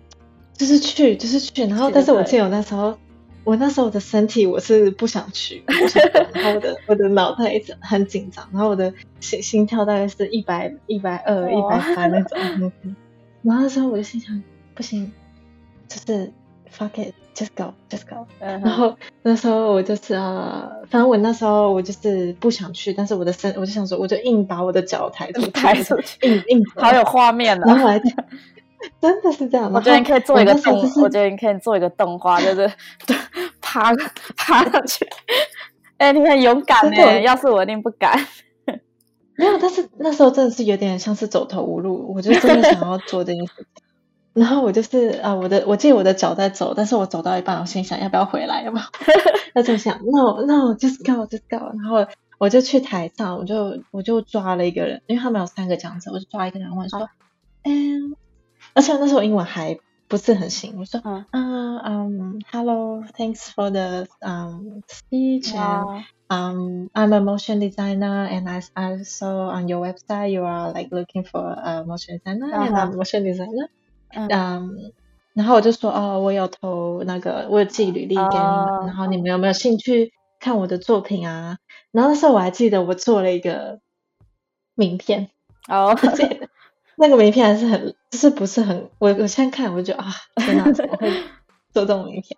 [0.53, 1.63] 就是去，就是去。
[1.67, 2.97] 然后，但是我记得我那时候，
[3.43, 6.01] 我那时候我的身体我是不想去，我想
[6.33, 12.71] 然后我的我的脑袋一直很紧张，然后我的心心跳大概是一百一百二一百三那种。
[13.41, 14.41] 然后那时候我就心想，
[14.73, 15.11] 不行，
[15.89, 16.31] 就是。
[16.77, 18.27] Fuck it, just go, just go.
[18.41, 18.59] Uh.
[18.61, 27.65] 然后那时候我就是啊，反正我那时候我就是不想去，但是我的身，我就想说，我就硬把我的脚抬出抬出去，硬硬好有画面啊。
[27.65, 27.97] 然后我还
[28.99, 29.71] 真的是这样。
[29.71, 32.69] 我觉得你可以做一个动，我，我觉得你可以做一个动画，就是
[33.61, 33.93] 爬
[34.35, 35.07] 爬上去。
[35.97, 38.19] 哎、欸，你很勇敢哎，要是我一定不敢。
[39.37, 43.84] 没有，但是那时候真的是有点像是走投无路，我就真的想要做这件事情。
[44.35, 48.83] 然后我就是啊，我的我记得我的脚在走，但是我走到一半，我心想要不要回来，要不要？
[49.53, 51.71] 那就想 no no，just go，just go。
[51.77, 52.05] 然后
[52.37, 57.07] 我就去台上，我就我就抓了一个人，因为他们有三个讲者，我就抓一个人问说，
[57.63, 58.17] 嗯、啊，
[58.73, 70.43] 而且那时候英文还不是很行，我说嗯嗯、啊 um,，hello，thanks for the um speech，嗯嗯，I'm a motion designer，and I I saw on your website you
[70.43, 73.69] are like looking for a motion designer，and I'm a motion designer。
[74.15, 74.69] 嗯，um,
[75.33, 81.57] 然后我就说哦，我有投那个，我有寄履历给你们，uh, 然后你们有没有兴趣看我的作品啊？
[81.91, 83.79] 然后那时候我还记得我做了一个
[84.73, 85.29] 名片
[85.67, 85.99] 哦，oh.
[86.95, 91.11] 那个名片还是很，就是不是很，我我现在看我就觉得啊，天哪，怎么会
[91.73, 92.37] 做这种名片？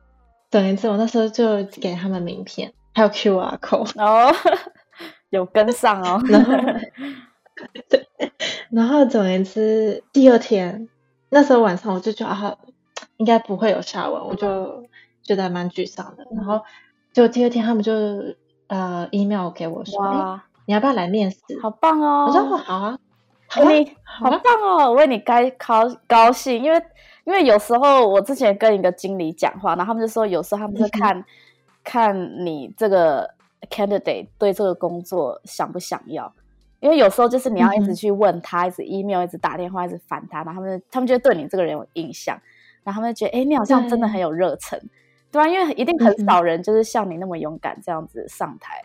[0.49, 4.35] 总之，我那时候就给他们名片，还有 QR code 哦，oh,
[5.29, 6.53] 有跟上哦，然后
[7.87, 8.07] 对，
[8.71, 10.89] 然后总而言之，第二天。
[11.29, 12.57] 那时候晚上我就觉得啊，
[13.17, 14.83] 应该不会有下文，我就
[15.23, 16.25] 觉得还蛮沮丧的。
[16.31, 16.61] 然后
[17.13, 17.91] 就第二天他们就
[18.67, 21.37] 呃 email 给我说，你要不要来面试？
[21.61, 22.27] 好棒哦！
[22.27, 22.97] 我说 好啊，
[23.47, 24.89] 好啊，你好棒哦！
[24.89, 26.81] 我为你该高高兴，因为
[27.25, 31.25] 因为有时候我之前跟一个经理讲话，然后他们就说有时候他们是看、嗯、
[31.83, 33.29] 看你这个
[33.69, 36.33] candidate 对这个工作想不想要。
[36.79, 42.39] 因为有时候就是你要一直去问他，嗯、一直 email，一直打电话，一直烦他，然后他们他们就会对你这个人有印象，
[42.83, 44.79] 然后他们就觉得，哎，你好像真的很有热忱，
[45.31, 48.81] 对啊，因为一定很少人就是像你那么勇敢这样子上台，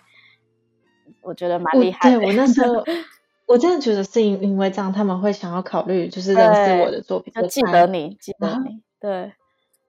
[1.06, 2.18] 嗯、我觉得蛮厉害的。
[2.18, 2.82] 对，我那时候，
[3.46, 9.32] 我真的觉得是因因为这样，他们会想要考虑，就是认识我的作品，就记得你，记得你，对。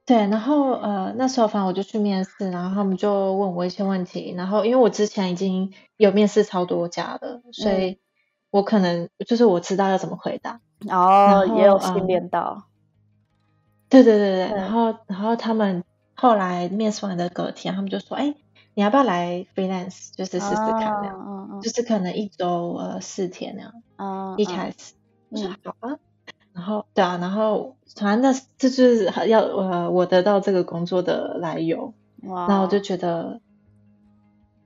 [0.06, 8.00] 对，然后呃，那时候反正我就去面试，然后他们就问我一些问题，然后因为我之前已经有面试超多家了，所以
[8.52, 12.66] 我可能就是我知道要怎么回答，哦，也有训练到。
[13.88, 15.84] 对对对对，然后然后他们
[16.16, 18.36] 后来面试完的隔天，他们就说：“哎，
[18.74, 20.10] 你要不要来 freelance？
[20.16, 24.96] 就是试试看那样，就是可能一周呃四天那样。”嗯，一开始
[25.30, 25.98] 我说好啊。
[26.54, 31.96] 然后对啊，然后反正那这就是要呃我得到这个工作的来由，
[32.28, 33.42] 哇然后我就觉得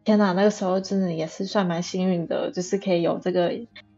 [0.04, 3.54] 天哪，那个时候真的也是算蛮幸运的，就是可以有这个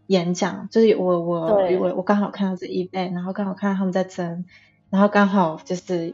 [0.05, 4.45] 演讲，就是我我我我刚好看到这一 v 然后刚好看到他们在争，
[4.91, 6.13] 然后刚好就是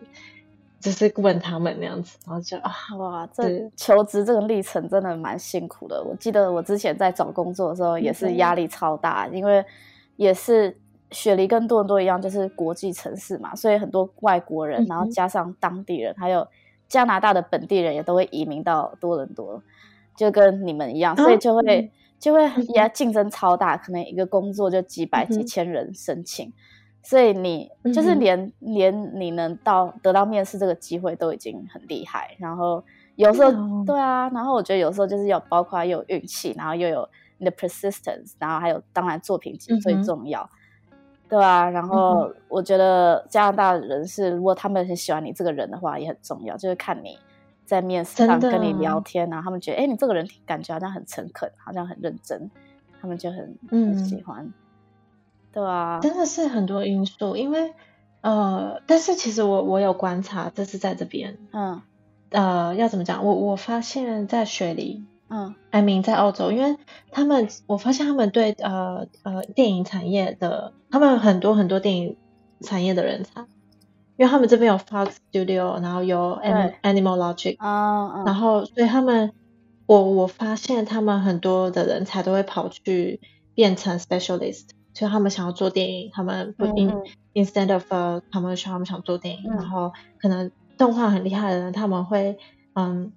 [0.80, 6.02] 就是问他们那样子，然后就啊哇，这求职这个历程真的蛮辛苦的。
[6.02, 9.66] 我记得我之前在找工作的时候也是压力超大，对因为
[10.16, 10.78] 也是。
[11.16, 16.46] 雪梨跟多伦多一样，就是国际城市嘛，所以很多外国人，然后加上当地人，嗯、还有
[16.90, 19.64] 加拿大的本地人也都会移民到多伦多，
[20.18, 26.52] 就跟你们一样，所以就会、嗯、就会也竞争超大，可能一个工作就几百、几千人申请，
[27.02, 32.84] 所以你就是连、嗯、连你能到得到面试这个机会都已经很厉害，然后
[33.16, 40.50] 有时候、嗯、对啊，然后我觉得有时候就是要包括又有运气，然后又有你的 persistence，然后还有当然作品集最重要。
[41.28, 47.18] 嗯对啊，然后我觉得加拿大人是，如果他们很喜欢你这个人的话，也很重要，就是看你
[47.66, 52.52] 在面试上跟你聊天，然后他们觉得，哎，你这个人感觉好像很诚恳，好像很认真，
[53.02, 54.46] 他们就很很喜欢。
[54.46, 54.54] 嗯、
[55.52, 57.74] 对啊，真的是很多因素，因为
[58.22, 61.82] 呃，但是其实我我有观察，这是在这边，嗯，
[62.30, 63.26] 呃，要怎么讲？
[63.26, 66.78] 我我发现，在雪梨，嗯，I mean 在澳洲，因为
[67.12, 72.16] 他们，我发现他们对呃呃电影产业的，他们有很多很多电影
[72.62, 73.42] 产业的人才，
[74.16, 76.40] 因为他们这边有 Fox Studio，然后有
[76.84, 79.34] Animal Logic，嗯，然后所以他们，
[79.88, 83.20] 我我发现他们很多的人才都会跑去
[83.54, 84.70] 变成 specialist。
[84.94, 87.04] 所以他们想要做电影，他们不 in、嗯、
[87.34, 92.38] instead of a commercial，他们想做电影，嗯、然后可能动画很厉害的人，他们会
[92.76, 93.12] 嗯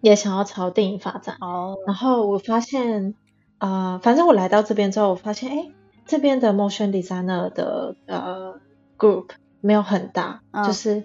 [0.00, 1.36] 也想要朝电影发展。
[1.40, 1.76] 哦。
[1.86, 3.14] 然后我发现，
[3.58, 5.68] 呃，反正我来到这边之后，我发现，哎，
[6.06, 8.60] 这边的 motion designer 的呃
[8.98, 11.04] group 没有很大，嗯、就是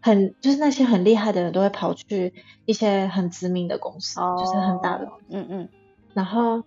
[0.00, 2.32] 很就是那些很厉害的人都会跑去
[2.64, 5.24] 一些很知名的公司，哦、就是很大的公司。
[5.30, 5.68] 嗯嗯。
[6.14, 6.64] 然后。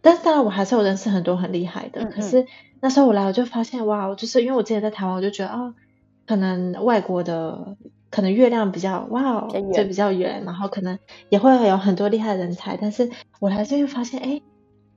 [0.00, 2.02] 但是当然，我还是有认识很多很厉害的。
[2.02, 2.46] 嗯嗯，可是
[2.80, 5.74] 那时候我来，我就发现哇，就是因为我之前在台湾，我就觉得啊、哦，
[6.24, 7.76] 可能外国的
[8.08, 10.96] 可能月亮比较哇，就比较圆，然后可能
[11.30, 12.76] 也会有很多厉害的人才。
[12.76, 14.40] 但是我来这边发现，哎，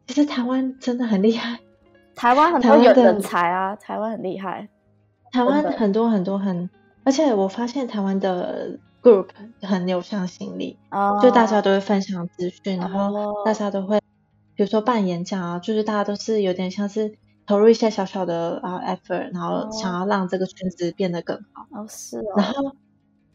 [0.05, 1.59] 其实台湾真的很厉害，
[2.21, 4.69] 台湾很多有人才啊，台湾很厉害，
[5.31, 6.69] 台湾很多很多很，
[7.03, 9.29] 而且我发现台湾的 group
[9.63, 13.99] 很有向心力，哦、就大家都会分享资讯，然后大家都会。
[14.53, 17.15] 比如说办演讲啊，就是大家都是有点像是
[17.47, 21.65] 投入一些小小的啊 effort，然后想要让这个圈子变得更好。
[21.71, 22.33] 哦，是哦。
[22.37, 22.75] 然后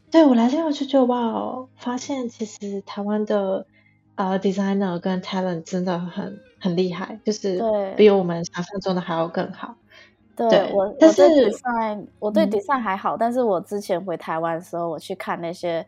[0.09, 3.65] 对我来这边我就觉得哇哦，发现其实台湾的
[4.17, 7.59] 呃 designer 跟 talent 真的很很厉害，就是
[7.95, 9.73] 比我们想象中的还要更好。
[10.35, 15.85] 对，对我，但是我对 design 我对 design 还好，嗯、但是我之前回台湾的时候，我去看那些。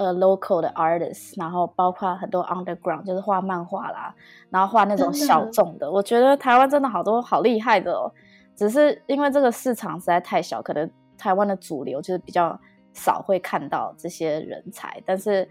[0.00, 4.14] 呃，local 的 artist，然后包括很多 underground，就是画漫画啦，
[4.48, 5.90] 然后画那种小众的。
[5.90, 8.08] 我觉得台湾真的好多好厉害的哦，
[8.54, 12.56] 只是因为这个市场实在太小，可能台湾的主流就是比较
[12.92, 15.02] 少会看到这些人才。
[15.04, 15.48] 但是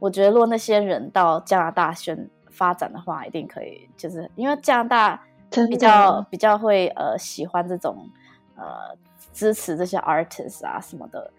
[0.00, 5.22] 我觉得，如果那些人到加拿大宣发展的话，一定可以，就是因为加拿大
[5.68, 8.08] 比较比较会呃喜欢这种
[8.56, 8.96] 呃
[9.32, 11.30] 支持这些 artist 啊什么的。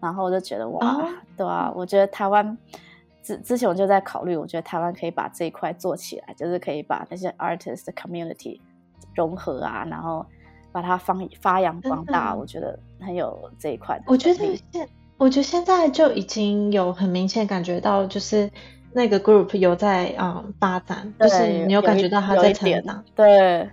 [0.00, 2.56] 然后我就觉得哇，哦、对啊，我觉得台湾
[3.22, 8.58] 之之前我就在考虑，我觉得台湾可以把这一块做起来，就是可以把那些 artist community
[9.14, 10.24] 融合啊，然后
[10.72, 12.32] 把它发发扬光大。
[12.32, 14.00] 嗯、我觉得很有这一块。
[14.06, 14.88] 我觉得现
[15.20, 18.50] 我觉得现在就已经有很明显感觉到，就是
[18.92, 23.04] 那个 group 有在嗯发展，就是你有感觉到他在成长。
[23.14, 23.70] 对，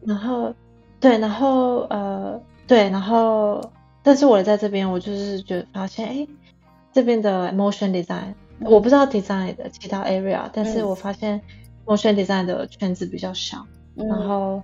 [0.00, 0.54] 然后
[0.98, 3.60] 对，然后呃对，然后。
[4.02, 6.28] 但是我在这边，我就是觉得发现，哎，
[6.92, 11.42] 这边的 motion design，我不知道 design 的其他 area，但是我发现
[11.84, 13.66] motion design 的圈子比较小。
[13.96, 14.62] 嗯、然后，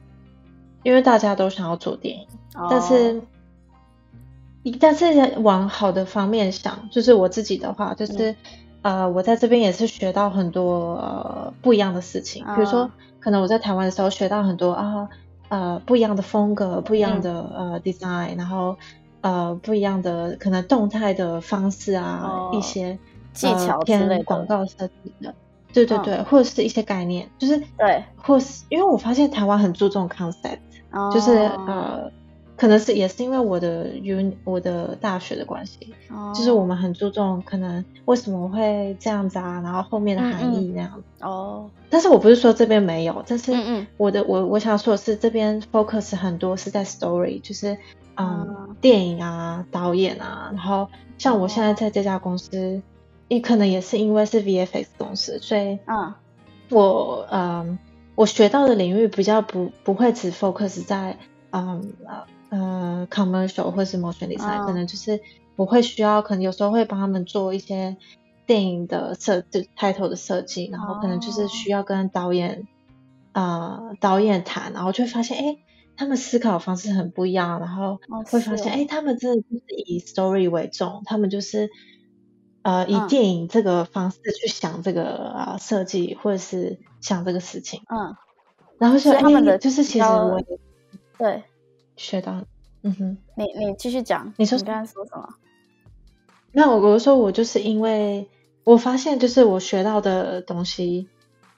[0.85, 3.21] 因为大家都想要做电影，哦、但是，
[4.81, 8.33] 但是往好的方面想，就是我自己的话，就是、
[8.83, 12.45] 嗯、呃，我在这边也是学到很多呃不一样的事情。
[12.55, 15.09] 比如说，可能我在台湾的时候学到很多啊
[15.49, 18.77] 呃不一样的风格，不一样的、嗯、呃 design，然后。
[19.25, 22.99] 呃，不一样的可能动态的方式啊，哦、一些
[23.33, 25.33] 技巧之类的，偏广告设计的，
[25.73, 30.59] 对对对，哦、或者是一些概念，就是对，或是因为我发现台湾很注重 concept，、
[30.91, 32.11] 哦、就是呃。
[32.63, 41.71] 可能是也是因为我的 uni 我的大学的关系，哦、就是我们很注重可能为什么会这样子啊，然后后面的含义那样子嗯嗯哦。
[41.91, 43.53] 但是我不是说这边没有，但是
[43.97, 47.77] 我的我我想说的是这边 focus 很多是在 story，就是
[48.15, 52.81] 嗯、嗯电影啊导演啊，然后像我现在在这家公司，
[53.27, 56.15] 也、哦、可能也是因为是 VFX 公司，所以嗯。
[56.71, 57.77] 我嗯
[58.15, 61.19] 我学到的领域比较不不会只 focus 在
[61.51, 61.93] 嗯
[62.53, 62.83] 呃。
[63.03, 64.67] 呃，commercial 或是 motion design，、oh.
[64.67, 65.21] 可能就是
[65.57, 67.97] 我会需要，可能有时候会帮他们做一些
[68.47, 72.69] 电影的设置、title 的设计，然后可能就是需要跟导演
[73.33, 73.89] 啊、oh.
[73.89, 75.57] 呃、导演谈，然后就会发现，哎，
[75.97, 77.99] 他们思考方式很不一样，然后
[78.31, 81.71] 会发现，哎、oh, 他们真的就是以 story 为重，他们就是
[82.63, 88.17] 呃以电影这个方式去想这个啊、呃、设计或者是想这个事情，嗯，oh.
[88.79, 90.59] 然后所以他们的就是其实我也
[91.19, 91.43] 对。
[91.97, 92.45] 学到，
[92.83, 95.29] 嗯哼，你你继续讲，你说你刚才说什么？
[96.53, 98.29] 那我我说我就是因为
[98.65, 101.09] 我发现就是我学到的东西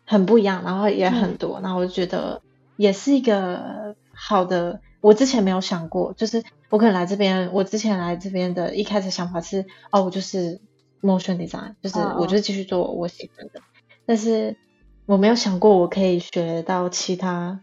[0.04, 2.42] 很不一样，然后也很多，嗯、然后我就觉得
[2.76, 4.80] 也是一个好的。
[5.00, 10.62] 我之前没有想过，就是我可能来这边，我之前来这边的一开始想法是，哦，我就是
[11.02, 13.62] motion design，就是我就继续做我喜欢的，哦、
[14.06, 14.56] 但是
[15.04, 17.60] 我没有想过我可以学到其他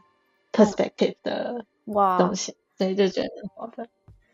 [0.51, 2.55] perspective 的哇东西。
[2.81, 2.87] 哇。
[2.87, 3.87] 所以就觉得好的，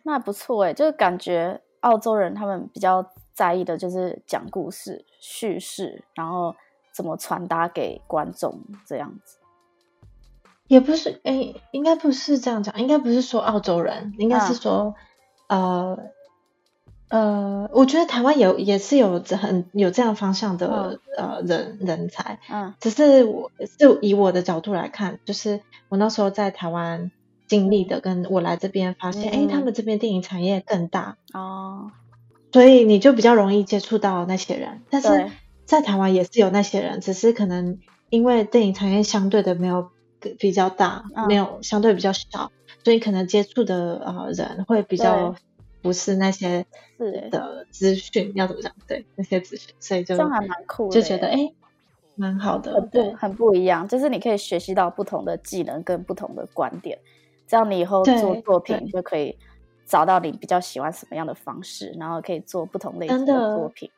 [0.04, 6.56] 那不错哎，就是感觉澳洲人他们比较在意的就是讲故事、叙事，然后
[6.92, 9.38] 怎么传达给观众这样子。
[10.68, 14.96] 也不是，哎，应该不是这样讲，应该不是说澳洲人，应该是说，
[15.48, 15.98] 啊、呃。
[17.10, 27.10] 呃，我觉得台湾有也是有很有这样方向的、嗯、呃人人才，嗯，只是我就以我的角度来看，就是我那时候在台湾
[27.48, 31.92] 经历的，跟我来这边发现，哎、嗯，他们这边电影产业更大哦，
[32.52, 34.82] 所以你就比较容易接触到那些人。
[34.90, 35.32] 但是
[35.66, 37.80] 在台湾也是有那些人，只是可能
[38.10, 39.90] 因为电影产业相对的没有
[40.38, 42.52] 比较大，嗯、没有相对比较小，
[42.84, 45.36] 所以可能接触的呃人会比较。
[45.80, 46.66] 不是那些
[47.32, 48.74] 的资讯要怎么讲？
[48.88, 51.54] 对那些资讯，所以就这样还蛮酷的，就觉得哎，
[52.16, 53.88] 蛮好的，很不很不一样。
[53.88, 56.98] 就是你可以学习到不同的技能跟不同的观点，
[57.48, 59.36] 这样你以后做作品就可以
[59.86, 63.90] 找到你比较喜欢什么样的方式，然后可以做不同类型的作品。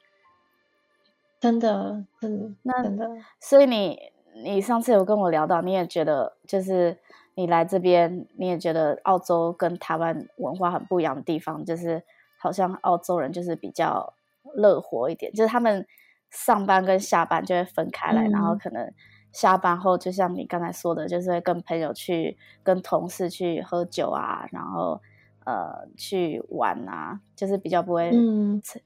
[1.39, 3.09] 真的，真的，那真的。
[3.39, 3.99] 所以你
[4.43, 6.97] 你上次有跟我聊到，你也觉得就是。
[7.35, 12.03] 你来这边，你也觉得澳洲跟台湾文化很不一样的地方，就是
[12.37, 14.13] 好像澳洲人就是比较
[14.55, 15.87] 乐活一点，就是他们
[16.29, 18.91] 上班跟下班就会分开来，嗯、然后可能
[19.31, 25.01] 下班后，就像你刚才说的，就是会跟朋友去、跟同事去喝酒啊，然后
[25.45, 28.11] 呃去玩啊，就是比较不会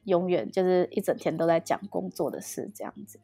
[0.04, 3.20] 永远就是一整天都在讲工作的事这样子。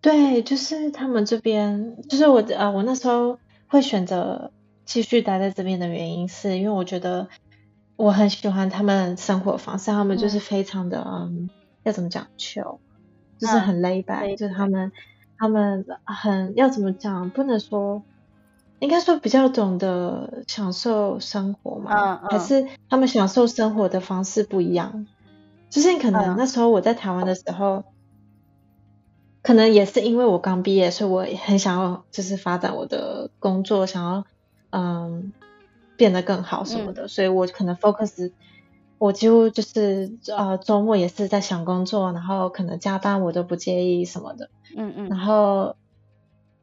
[0.00, 3.38] 对，就是他们这边，就是我呃，我那时候。
[3.66, 4.52] 会选择
[4.84, 7.26] 继续待在这边的原因，是因为我觉得
[7.96, 11.50] 我很喜欢他们生活方式，他们就是非常的嗯，
[11.82, 12.78] 要怎么讲，chill，
[13.38, 14.92] 就是很 laid back，嗯，就是他们
[15.38, 18.02] 他们很要怎么讲，不能说，
[18.78, 25.06] 应该说比较懂得享受生活嘛，嗯嗯，还是他们享受生活的方式不一样，
[25.70, 27.84] 就是可能那时候我在台湾的时候。
[29.46, 34.24] 可能也是因为我刚毕业，所以我很想要就是发展我的工作，想要
[34.70, 35.34] 嗯
[35.98, 38.32] 变得更好什么的，嗯、所以我可能 focus，
[38.98, 45.76] 我几乎就是呃周末也是在想工作，然后可能加班我都不介意什么的，嗯嗯，然后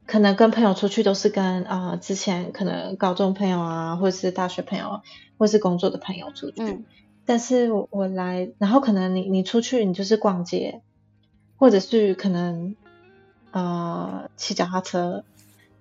[0.06, 5.00] 可能跟朋友出去都是跟啊、呃、之前可能高中朋友啊，或者是大学朋友，
[5.38, 6.84] 或是工作的朋友出去，嗯、
[7.24, 10.82] 但是我我来，然后可能你你出去你就是逛街。
[11.54, 12.74] 或者是可能，
[13.52, 15.24] 呃，骑脚踏车，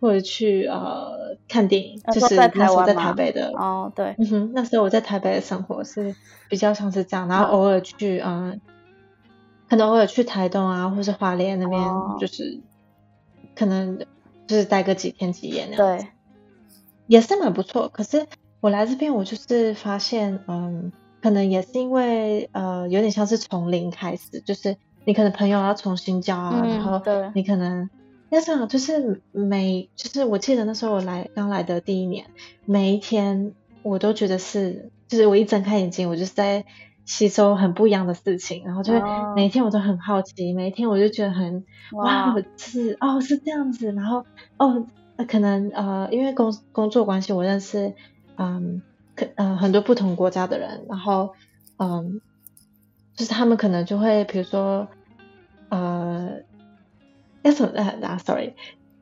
[0.01, 6.13] 或者去呃看电影，就是那时候在台北的哦，对，嗯哼，那时候我在台北的生活是
[6.49, 8.59] 比较像是这样，然后偶尔去，嗯、呃，
[9.69, 11.81] 可能偶尔去台东啊，或是花莲那边，
[12.19, 13.99] 就是、哦、可能
[14.47, 16.07] 就是待个几天几夜那样，对，
[17.07, 17.87] 也是蛮不错。
[17.87, 18.25] 可是
[18.59, 20.91] 我来这边，我就是发现，嗯，
[21.21, 24.75] 可能也是因为呃，有点像是从零开始，就是。
[25.03, 27.01] 你可能朋友要重新交啊，嗯、然后
[27.33, 27.89] 你可能
[28.31, 32.25] 要想就是每就是我记得那时候我来刚来的第一年，
[32.65, 36.65] 每一天我都觉得是就是我一睁开眼睛，我就是在
[37.05, 39.01] 吸收很不一样的事情，然后就会
[39.35, 44.25] 每一天我都很好奇，哦、每一天我就觉得很哇，哇是哦是这样子，然后
[44.57, 44.87] 哦
[45.27, 47.93] 可能呃因为工工作关系，我认识
[48.35, 48.81] 嗯
[49.15, 51.33] 可呃很多不同国家的人，然后
[51.77, 52.21] 嗯。
[53.13, 54.87] 就是他们可能就会，比如说，
[55.69, 56.29] 呃，
[57.43, 58.53] 要怎么啊，啊？Sorry，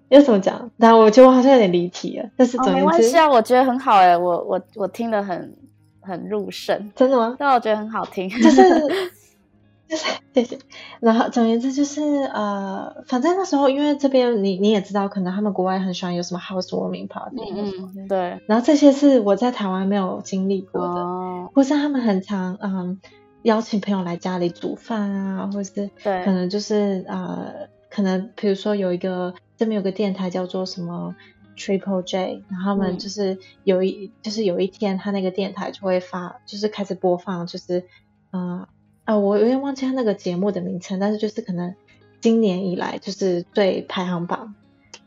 [0.10, 0.72] 要怎么讲？
[0.80, 2.30] 但我觉得我好像有点离题了。
[2.38, 5.56] 但是总之、哦、没关系啊，我觉得很好哎，我我我听得很
[6.02, 6.92] 很入神。
[6.96, 7.36] 真的吗？
[7.38, 8.30] 但我觉得很好听。
[8.30, 8.64] 就是
[9.90, 10.58] 就是谢谢。
[11.00, 12.02] 然后总言之就是
[12.34, 18.40] 呃，反正那时候因为这边你你也知道，可能他们国外很喜欢有什么 housewarming party，嗯，对。
[18.46, 23.00] 然后这些是我在台湾没有经历过的，哦、或是他们很常嗯。
[23.44, 31.16] 邀请朋友来家里煮饭啊，或是对可能就是呃，可能比如说有一个这边有个电台叫做什么
[31.58, 37.84] Triple J，然后他们就是有一、嗯、就是有一天他那个电台就会发，就是开始播放，就是
[38.32, 38.68] 呃
[39.06, 41.76] 啊，我有点忘记他那个节目的名称，但是就是可能
[42.22, 44.56] 今年以来就是最排行榜，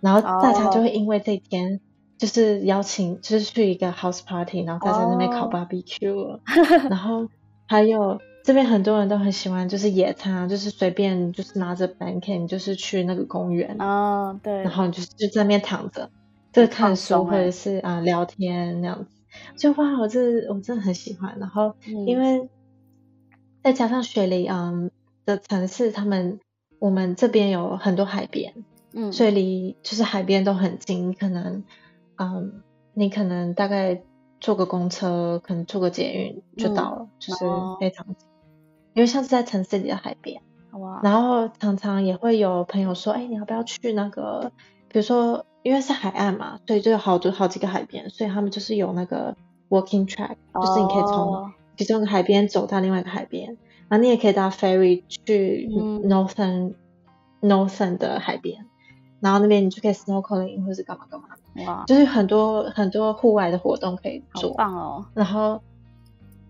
[0.01, 1.81] 然后大家就会因为这一天
[2.19, 6.41] 就是邀请，就是去一个 house party，然后在在那边烤 barbecue，、哦、
[6.89, 7.29] 然后。
[7.65, 13.77] 还有这边很多人都很喜欢，就是野餐，就是随便就是拿着 blanket，就是去那个公园。
[13.81, 16.11] 哦，对，然后就是就在那边躺着，
[16.53, 19.11] 就看书或者是啊聊天那样子，
[19.57, 21.37] 就哇，我这我真的很喜欢。
[21.39, 21.75] 然后
[22.07, 22.49] 因为
[23.63, 24.91] 再加上雪梨嗯
[25.25, 26.41] 的城市，他们
[26.79, 28.55] 我们这边有很多海边，
[28.93, 31.65] 嗯，所以离就是海边都很近，可能
[32.17, 32.63] 嗯
[32.95, 34.03] 你可能大概。
[34.45, 37.45] 坐个公车，可能坐个捷运就到了，嗯、就是
[37.79, 38.29] 非常近。
[38.95, 44.53] 因为像是在城市里的海边，哇，然后常常也会有朋友说，哎，你要不要去那个？
[44.89, 49.35] 比如说，因为是海岸嘛，所以就有好多好几个海边，所以他们就是有那个
[49.71, 53.57] walking track，就是你可以从其中一个海边走到另外一个海边，
[53.89, 55.67] 然后你也可以搭 ferry 去
[56.05, 56.75] northern、
[57.41, 58.67] 嗯、northern 的海边，
[59.21, 61.29] 然后那边你就可以 snorkeling 或是干嘛干嘛，
[61.67, 65.63] 哇，就是很多很多户外的活动可以做，好棒哦，然后。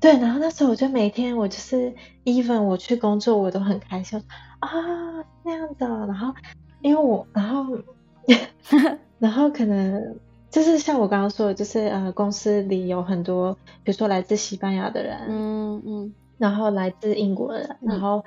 [0.03, 1.94] 对，然后那时候我就每天我就是
[2.24, 4.20] even 我去工作我都很开心
[4.59, 4.68] 啊，
[5.44, 6.34] 那样的，然后
[6.80, 7.78] 因为我然后
[9.20, 10.16] 然后可能
[10.50, 18.24] 就是像我刚刚说的，就是呃公司里有很多，比如说来自西班牙的人，嗯嗯，然后来自英国的人，嗯、然后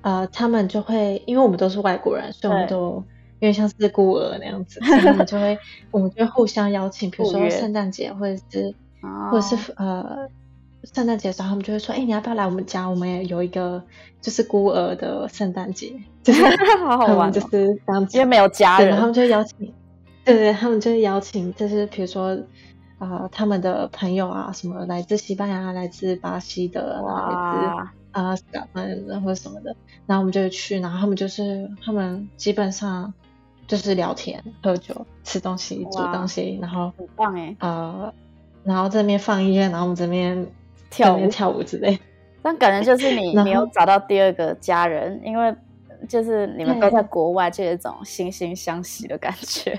[0.00, 3.04] 呃他们就会因为我们都是外国人，所以我们都
[3.38, 5.56] 因为像是孤儿那样子，所以他们就会
[5.92, 10.28] 我们就会互相邀请，比如说圣诞节或者是、哦、或者是呃。
[10.84, 12.86] 圣诞节的时候，他们就会说：“哎、欸，你要不要来我们家？
[12.88, 13.82] 我们也有一个
[14.20, 16.42] 就是孤儿的圣诞节，就 是
[16.84, 19.72] 好好玩，就是这样子，因为没有家人，他们就邀请，
[20.24, 22.30] 对对，他们就会邀请，就是比如说
[22.98, 27.28] 啊、呃，他们的朋友啊，什么来自西班牙、来自巴西的，哇。
[27.28, 27.88] 来自
[28.20, 29.74] 啊，港、呃、或者什么的，
[30.06, 33.14] 然后我们就会去，然后他们就是他们基本上
[33.66, 38.12] 就是聊天、喝酒、吃东西、煮东西，然后很棒哎，呃，
[38.64, 40.46] 然后这边放音乐，然后我们这边。
[40.92, 41.98] 跳舞跳舞之类，
[42.42, 45.54] 但感觉就是你没有找到第二个家人，因为
[46.08, 49.76] 就是你们都在国外，就有一种惺惺相惜的感觉。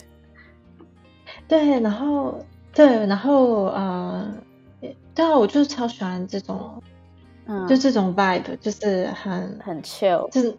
[1.47, 2.39] 对，然后
[2.74, 4.34] 对，然后呃，
[5.14, 6.82] 对啊，我就是超喜欢这种，
[7.45, 10.57] 嗯，就这种 vibe，就是很很 chill，就是。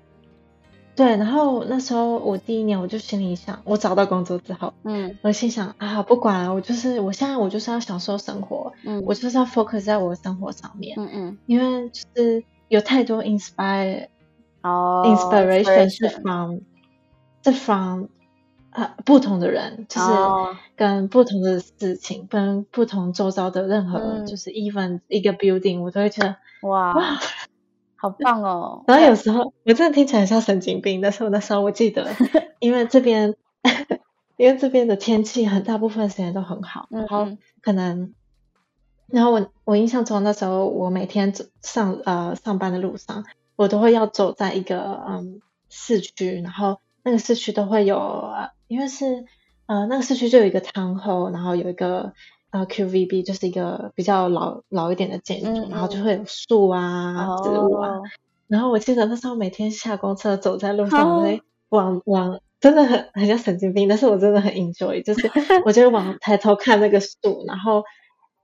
[0.96, 14.06] 对，然后那时候我第一年我就心里想，我找到工作之后，嗯，我心想啊，不管了，我就是我现在我就是要享受生活，嗯，我就是要 focus 在我的生活上面，嗯嗯，因为就是有太多 inspire，
[14.62, 16.58] 哦，inspiration 是 from，
[17.42, 18.04] 是 from
[18.70, 20.06] 啊不同的人，就是
[20.76, 27.18] 跟不同的事情，跟不同周遭的任何，就是 even 一个 building，我都会觉得哇哇。
[28.04, 28.84] 好棒哦！
[28.86, 32.06] 然后有时候我真的听起来像神经病，但是我那时候我记得，
[32.60, 33.34] 因为这边
[34.36, 37.26] 因为这边的天气很大部分时间都很好，然后
[37.62, 38.12] 可能，
[39.06, 43.24] 然后我我印象中那时候我每天走上呃上班的路上，
[43.56, 45.40] 我都会要走在一个嗯
[45.70, 48.30] 市区，然后那个市区都会有，
[48.68, 49.24] 因为是
[49.64, 52.12] 呃那个市区就有一个 town hall，然后有一个。
[52.54, 57.90] 呃，QVB 就是一个比较老老一点的建筑，嗯、然后就会有树啊、哦、植物啊。
[58.46, 65.28] 然后我记得那时候每天下公车走在路上，我会往往真的很很像神经病，但是我真的很 enjoy，就是
[65.66, 67.82] 我就往抬头看那个树，然后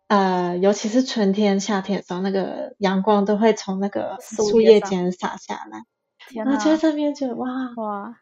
[0.08, 5.84] 呃，尤其是春天、夏天的时候，那个阳光都会从那个树叶间洒下来，
[6.28, 7.46] 天哪，然后就在这边就哇
[7.76, 8.16] 哇，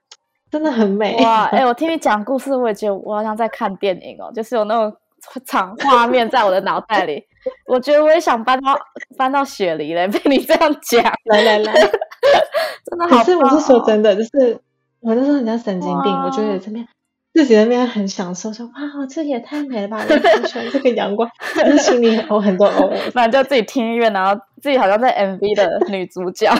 [0.50, 1.44] 真的很美哇！
[1.56, 4.94] 哎、欸，我听你讲故事，我也觉得我好像在看电影哦，就是有那种。
[5.46, 7.24] 场画面在我的脑袋里，
[7.66, 8.78] 我觉得我也想搬到
[9.16, 10.06] 搬到雪梨嘞。
[10.08, 13.18] 被你这样讲，来来来，真的好、哦。
[13.18, 14.60] 可是我是说真的，就是
[15.00, 16.12] 我那时候很像神经病。
[16.12, 16.86] 我觉得这边
[17.34, 19.98] 自己那边很享受，说哇，这也太美了吧！
[20.08, 22.92] 我很喜欢这个阳光，就是心里有很多哦。
[23.12, 26.50] 反正就自己听音乐，然后自己好像在 MV 的女主角，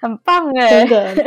[0.00, 0.86] 很棒哎！
[0.86, 1.24] 真的，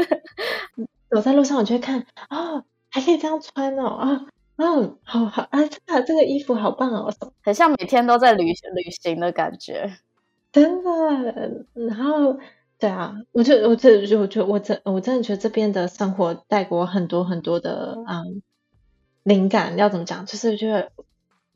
[1.09, 4.21] 走在路上我就会看哦，还可以这样穿哦啊。
[4.57, 9.97] 嗯，好好啊，这个这个衣服好棒哦，很像每天都在旅旅行的感觉，
[10.51, 11.65] 真的。
[11.73, 12.39] 然后，
[12.79, 18.41] 对啊，我就我这就我就我真我真的觉得这边的生活带给我很多很多的嗯
[19.23, 19.75] 灵感。
[19.77, 20.25] 要怎么讲？
[20.25, 20.67] 就是就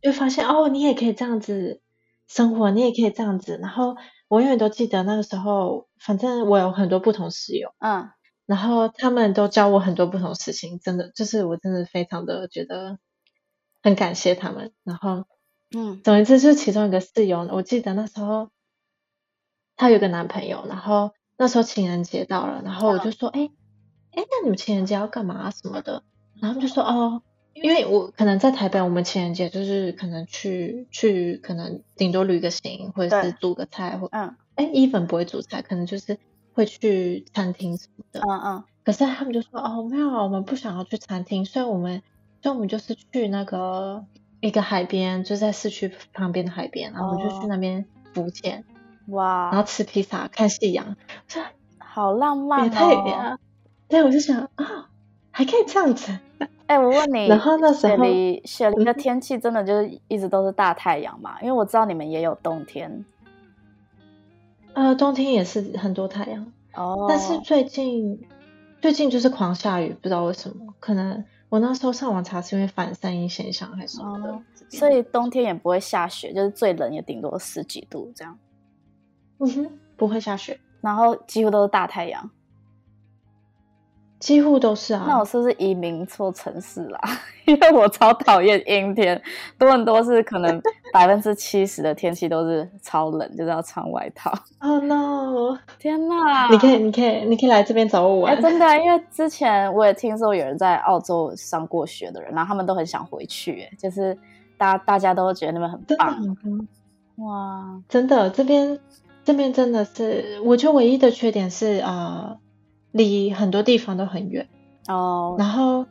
[0.02, 1.82] 就发现哦，你也可以这样子
[2.28, 3.58] 生活，你也可以这样子。
[3.62, 3.96] 然后
[4.28, 8.10] 我永远都记得那个时候，反正我有很多不同室友，嗯。
[8.50, 12.98] 然后他们都教我很多不同的事情，真的就是我真的非常的觉得
[13.84, 14.72] 很感谢他们。
[14.84, 15.26] 然后，
[15.78, 18.50] 嗯，总之就是其中一个室友，我记得那时候
[19.76, 23.52] 她有个男朋友，然后那时候情人节到了，然后我就说，哎
[24.14, 26.02] 哎、嗯，那你们情人节要干嘛什么的？
[26.42, 27.22] 然后他们就说，哦，
[27.54, 36.18] 因为我可能在台北，我们情人节就是可能去去，可能顶多旅个行，或者是煮个菜，或嗯，哎，一粉不会煮菜，可能就是。
[36.54, 42.02] 会去餐厅什么的，嗯嗯，可是他们就说哦，没有，我们不想要去餐厅，所以我们，
[42.42, 44.04] 所以我们就是去那个
[44.42, 48.64] 一个海边，就在市区旁边的海边，然后我们就去那边浮潜，
[49.08, 50.96] 哇，然后吃披萨，看夕阳，
[51.28, 51.42] 这
[51.78, 53.38] 好浪漫哦，也太，
[53.88, 54.90] 对，我就想啊，
[55.32, 56.12] 还可以这样子，
[56.68, 61.40] 哎、欸，我问你，然后那时候雪梨雪梨的天气真的就是一直都是大太阳嘛？
[61.42, 63.06] 因为我知道你们也有冬天。
[64.80, 68.18] 呃，冬天也是很多太阳哦，但是最近
[68.82, 78.40] 最近就是狂下雨，不知道为什么，可能我那时候上网查是因为反散音现象还是什么的，哦，所以冬天也不会下雪，就是最冷也顶多十几度这样。
[79.40, 82.32] 嗯哼，不会下雪，然后几乎都是大太阳。
[84.20, 87.00] 几乎都是啊，那我是不是移民错城市啦？
[87.48, 89.20] 因为我超讨厌阴天，
[89.58, 90.62] 多伦多是可能
[90.94, 94.32] 百分之七十的天气都是超冷，就是要穿外套。
[94.60, 95.58] Oh no！
[95.80, 96.50] 天哪！
[96.52, 98.36] 你可以，你可以，你可以来这边找我玩。
[98.36, 104.16] 欸、真的，因为之前我也听说有人在澳洲上过学的人，然后他们都很想回去，哎，就是
[104.58, 106.38] 大家大家都觉得那边很棒。
[107.26, 108.78] 哇，真的，这边
[109.24, 112.26] 这边真的是，我觉得唯一的缺点是啊。
[112.32, 112.38] 呃
[112.92, 114.48] 离很多地方都很远
[114.88, 115.40] 哦，oh.
[115.40, 115.86] 然后，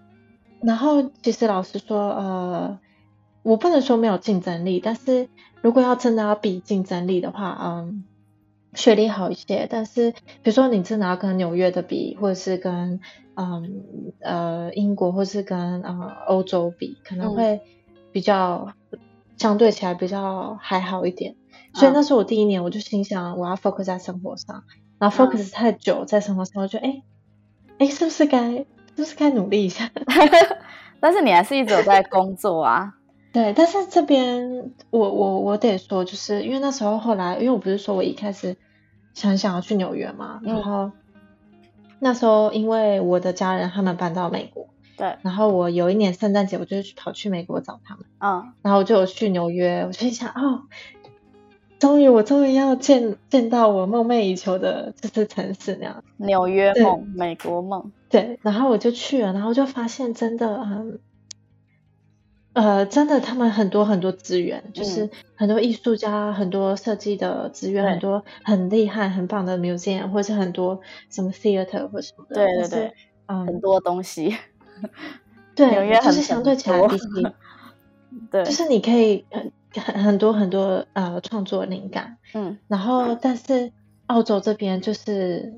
[0.61, 2.79] 然后其实老实说，呃，
[3.43, 5.29] 我不能说没有竞争力，但是
[5.63, 8.05] 如果要真的要比竞争力的话，嗯，
[8.75, 9.67] 学历好一些。
[9.71, 13.01] 但是，比如说你真的要跟纽约的比，或者是跟
[13.37, 13.83] 嗯
[14.21, 17.61] 呃英国，或是跟呃欧洲比，可能会
[18.11, 18.99] 比较、嗯、
[19.37, 21.37] 相对起来比较还好一点。
[21.75, 24.65] 所以那是我第一年，我就心想我要 focus 在生活上。
[24.99, 27.03] 然后 focus 太久在生活上，我觉得哎
[27.79, 29.89] 哎，是不是该是不是该努力一下？
[31.01, 32.95] 但是你还是一直有在工作啊。
[33.33, 38.57] 对，但是这边我我我得说，就是因为那时候后来，因为我不是说我一开始
[39.15, 40.93] 想想要去纽约嘛，然后、嗯、
[42.01, 50.63] 那时候因为我的家人他们搬到美国，对，然后我有一年圣诞节我就跑去美国找他们，嗯，然后我就有去纽约，我就想哦。
[51.79, 56.03] 终于，我终于要见见到我梦寐以求的这座城市那样。
[56.17, 57.93] 纽约梦，美国梦。
[58.09, 60.99] 对，然后我就去了，然后就发现真的，嗯，
[62.55, 72.35] 呃，真的他们很多很多资源，嗯、就是很多艺术家，很多设计的资源，很多很厉害、很棒的 museum，或者是很多什么 theater 或什么的。
[72.35, 72.93] 对对对，
[73.27, 74.37] 嗯，很多东西。
[75.55, 77.33] 对，纽约就是相对起来比较，
[78.33, 79.25] 对，就是你可以。
[79.75, 83.71] 很很多很多呃创作灵感，嗯，然后但是
[84.07, 85.55] 澳洲这边就是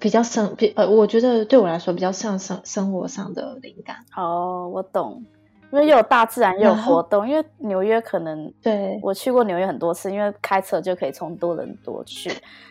[0.00, 3.96] 比较生比呃，我觉得对我来说比较像生生活上的灵感。
[4.16, 5.24] 哦，我懂，
[5.70, 8.98] 因为又有大自然又有活动，因为纽约可能对。
[9.02, 12.30] 我去过纽约很多次，因为开车就可以从多伦多去，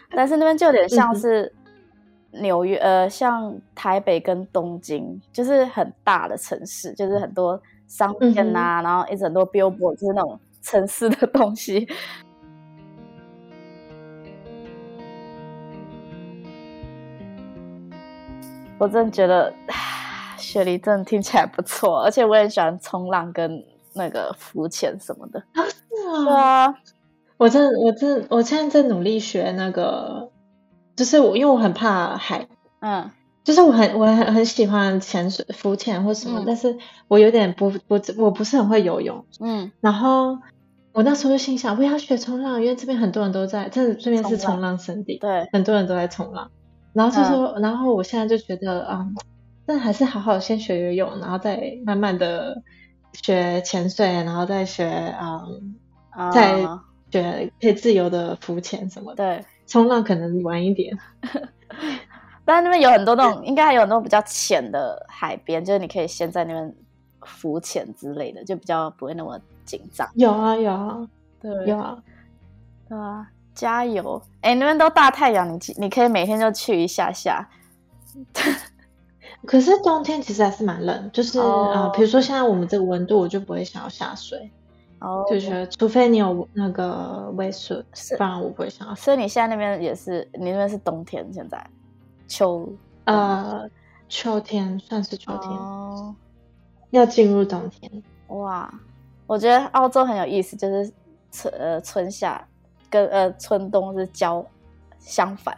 [0.09, 1.53] 但是那边就有点像是
[2.31, 7.61] 纽约、嗯、呃，像台北跟东京，就是很大的城市，就是很多。
[7.91, 11.85] 商店呐、啊，嗯、然后一直很多 billboard，就是那种城市的东西。
[18.79, 19.53] 我真的觉得
[20.37, 23.61] 雪梨真的听起来不错，而且我也喜欢冲浪跟
[23.93, 25.43] 那个浮潜什么的。
[25.51, 25.73] 啊，是
[26.07, 26.73] 啊，对啊，
[27.35, 30.31] 我真的，我真的，我现在在努力学那个，
[30.95, 32.47] 就是我因为我很怕海，
[32.79, 33.11] 嗯。
[33.43, 36.77] 就是我很我很很喜欢潜水、浮潜或什么，嗯、但是
[37.07, 39.25] 我有点不不我不是很会游泳。
[39.39, 40.37] 嗯，然后
[40.93, 46.51] 我那时候就心想，我要学冲浪，因为这边很多人都在，这这边是冲浪圣地，对，很多人都在冲浪。
[46.93, 49.07] 然后就说，嗯、然后我现在就觉得，啊，
[49.65, 52.61] 那还是好好先学游泳，然后再慢慢的
[53.13, 54.85] 学潜水，然后再学，
[55.19, 55.75] 嗯，
[56.15, 56.61] 哦、再
[57.11, 59.23] 学可以自由的浮潜什么的。
[59.37, 60.97] 对，冲浪可能晚一点。
[62.43, 66.75] 但那边有很多那种，应该还有那种比较浅的海边，就是你可以先在那边
[67.21, 70.09] 浮潜之类的，就比较不会那么紧张。
[70.15, 71.07] 有啊有啊，
[71.39, 71.97] 对，有啊，
[72.89, 74.21] 对啊，加油！
[74.41, 77.47] 哎，那边都大太阳，你你可以每天就去一下下。
[79.45, 81.67] 可是冬天其实还是蛮冷，就是啊、oh.
[81.73, 84.51] 呃，比如说现在我们这个温度，我就不会想要下水。
[84.99, 88.93] 哦，就是除非你有那个 wetsuit，是不然我不会想要。
[88.93, 91.65] 所以你现在那边也是，你那边是冬天现在。
[92.31, 92.71] 秋。
[93.03, 93.69] 呃，
[94.07, 96.15] 秋天算是秋天，哦、
[96.91, 97.91] 要进入冬天。
[98.27, 98.71] 哇，
[99.27, 100.89] 我觉得澳洲很有意思，就是
[101.31, 102.47] 春呃春夏
[102.89, 104.45] 跟呃春冬是交
[104.99, 105.57] 相反，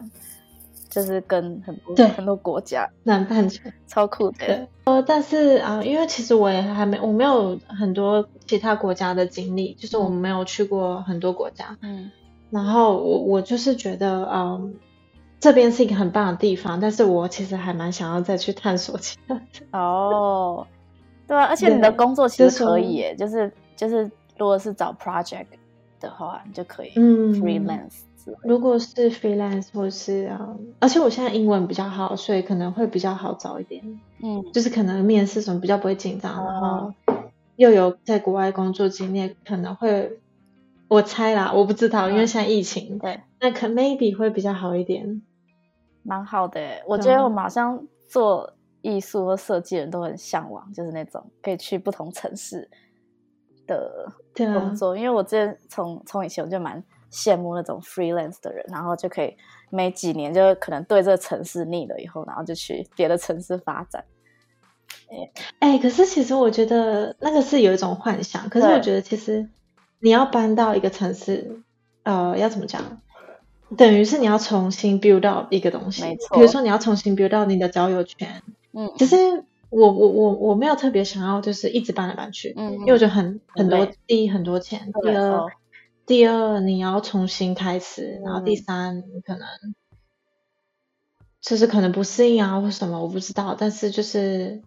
[0.89, 2.89] 就是跟很多很多国家。
[3.03, 4.67] 南半球超酷的。
[4.85, 12.09] 呃，但是啊、呃，因为其实我也还没我没有很多其他国家的经历，就是我们没有去过很多国家，嗯，
[12.49, 14.31] 然后我我就是觉得嗯。
[14.31, 14.71] 呃
[15.43, 19.41] 这边是一个很棒的地方，但是我其实还蛮想要再去探索其他的。
[19.73, 20.65] 哦，
[21.27, 25.47] 对啊，而且你的工作其实可以耶，就是就是，如果是找 project
[25.99, 28.03] 的话，你就可以嗯 freelance。
[28.43, 33.99] 如果是 freelance 或是啊，而且我现在英文比较好，所以可能会比较好找一点。
[34.21, 36.93] 嗯，就是可能面试什么比较不会紧张，嗯、然后
[37.57, 40.19] 又有在国外工作经验，可能会
[40.87, 45.21] 我猜啦，我不知道，嗯、因为现在疫情，对，那可 maybe 会比较好一点。
[46.03, 52.69] 蛮好的，我觉得我们好像做艺术和设计人都很向往，就是那种可以去不同城市
[53.65, 54.95] 的工作。
[54.97, 59.35] 因为我之前从从以前我就蛮羡慕那种 freelance 的人，然后就可以
[59.69, 64.03] 每几年就可能对这个城市腻了以后，然后就去别的城市发展。
[65.59, 69.47] 哎、欸，可是其实我觉得那个是有一种幻想，可是我觉得其实
[69.99, 71.61] 你要搬到一个城市，
[72.03, 72.81] 呃，要怎么讲？
[73.77, 76.35] 等于是你要重新 build up 一个东西，没错。
[76.37, 78.41] 比如说你要重新 build up 你的交友圈。
[78.71, 79.15] 嗯，其实
[79.69, 85.45] 我我我我没有特别想要就是一直搬来搬去，嗯，因为我觉得很很多，第一很多钱，第二
[86.05, 89.47] 第二你要重新开始，然后第三你可能
[91.41, 94.61] 就是可能不适应啊或什么，我不知道，但是就是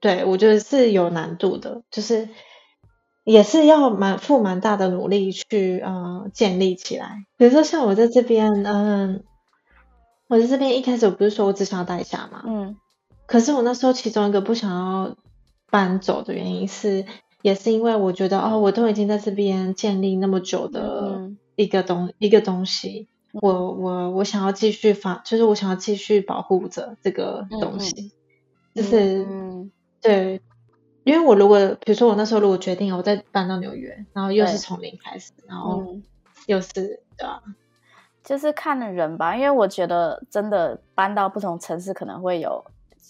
[0.00, 2.28] 对我觉得是有难度的，就是。
[3.24, 7.26] 也是要蛮付蛮大的努力去呃建立起来。
[7.36, 9.20] 比如说像我在这边，嗯、呃，
[10.28, 12.76] 我在这边一开始我不是说我只想要待下嘛，嗯，
[13.26, 15.16] 可是我那时候其中一个不想要
[15.70, 17.04] 搬走的原因是，
[17.42, 28.12] 也是因为我觉得哦，我都已经在这边建立那么久的一个东、嗯、一个东西，我我我想要继续发，就是我想要继续保护着这个东西，
[28.74, 30.40] 嗯、就是、嗯、对。
[31.04, 35.82] 因为我如果，比如说我那时候如果决定我再搬到纽约，然后又是从零开始，然后
[36.46, 36.70] 又是
[37.16, 37.42] 对吧？
[38.22, 42.62] 就是看的人吧，因为我觉得真的搬到不同城市可能会有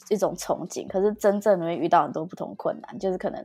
[0.09, 3.45] 一种憧憬，可是真正会遇到很多不同困难，就是可能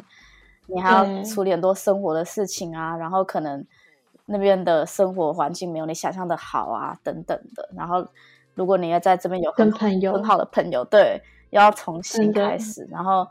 [0.67, 3.65] 你还要处理很多生活的事情啊，然后可能
[4.25, 7.67] 那边的生活环境没有你想象的好啊，等等的。
[7.75, 8.05] 然后
[8.53, 11.19] 如果你要在这边有很朋友很好的朋友，对，
[11.49, 13.27] 要重新开始，然后。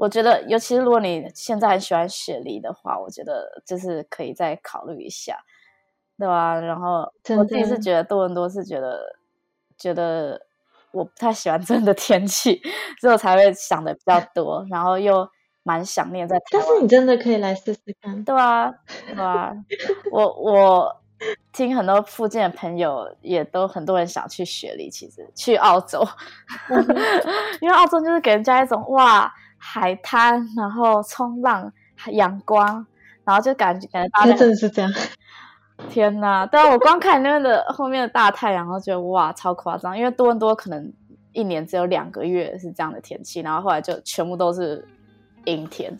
[0.00, 5.36] 我觉得，尤其是如果你现在很喜欢雪梨的话，我觉得就是可以再考虑一下，
[6.18, 6.58] 对吧？
[6.58, 7.02] 然后
[7.36, 8.98] 我自己是觉得多伦多是觉得
[9.76, 10.40] 觉得
[10.92, 12.62] 我不太喜欢这样的天气，
[12.98, 15.28] 所以我才会想的比较多，然后又
[15.64, 16.66] 蛮想念在台湾。
[16.66, 18.72] 但是你真的可以来试试看，对啊，
[19.06, 19.52] 对啊。
[20.10, 21.02] 我我
[21.52, 26.02] 听很多附近的朋友也都很多人想去雪梨，其实去澳洲，
[27.60, 29.30] 因为澳洲就是给人家一种哇。
[29.62, 31.70] 海滩，然后冲浪，
[32.12, 32.86] 阳光，
[33.24, 34.90] 然后就感觉感觉大家真的是这样。
[35.88, 39.96] 天呐，对啊，我光看那边的后面的大太阳，然后觉得哇，超夸张。
[39.96, 40.92] 因为多伦多可能
[41.32, 44.86] 一年只有两个月是这样的天气，然后后来就全部都是
[45.44, 45.96] 阴天。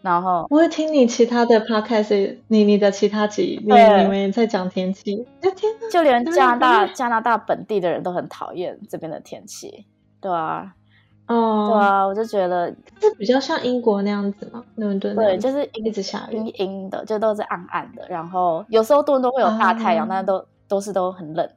[0.00, 5.24] 然后我会听你其他的 podcast，你你的其他集，你你们也在讲天气。
[5.40, 9.86] 天，就连加拿大加拿大本地的人都很讨厌这边的天气，
[10.20, 10.74] 对啊。
[11.32, 12.68] 哦，对啊，我就觉得
[13.00, 18.06] 是比较像英国那样子嘛，伦敦对，就是一直下雨，阴阴的，就都是暗暗的。
[18.08, 21.48] 然后有时候多伦多会有大太阳，嗯、但是都都是都很冷，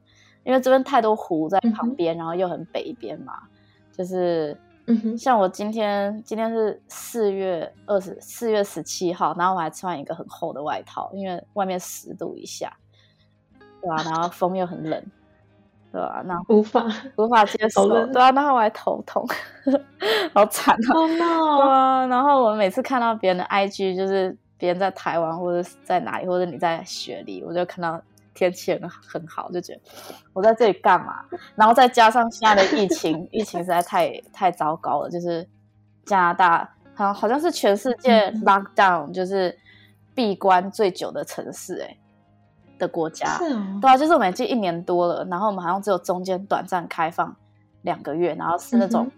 [0.44, 3.34] 因为这边太多湖在旁边，嗯、然后又很北边嘛。
[3.92, 4.56] 就是，
[5.18, 12.70] 像我今天今天是四月二十四月十七号，然后我还穿一个很厚的外套，因为外面十度以下，
[13.80, 14.02] 对吧、啊？
[14.04, 15.02] 然后风又很冷。
[15.96, 16.86] 对啊，那无法
[17.16, 19.26] 无法接受，对啊，然后我还头痛，
[20.34, 21.56] 好惨啊！Oh no.
[21.56, 27.98] 对啊，然后我每次看到别人的 IG，就是别人在台湾或者在哪里，或者你在雪梨，我就看到
[28.34, 29.80] 天气很很好，就觉得
[30.34, 31.24] 我在这里干嘛？
[31.54, 35.48] 然后再加上现在的疫情，疫情实在太太糟糕了，就是
[36.04, 36.58] 加拿大
[36.94, 39.58] 好像好像是全世界 lockdown，就是
[40.14, 41.98] 闭关最久的城市，欸，
[42.78, 47.34] 的国家，是哦、对啊，就是我们已经一年多了，然后我们好像只有中间短暂开放
[47.82, 49.10] 两个月，然后是那种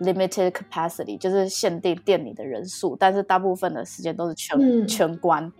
[0.00, 5.52] limited capacity，、嗯、就是限定店里的人数，但是大部分的时间都是全、嗯、全关，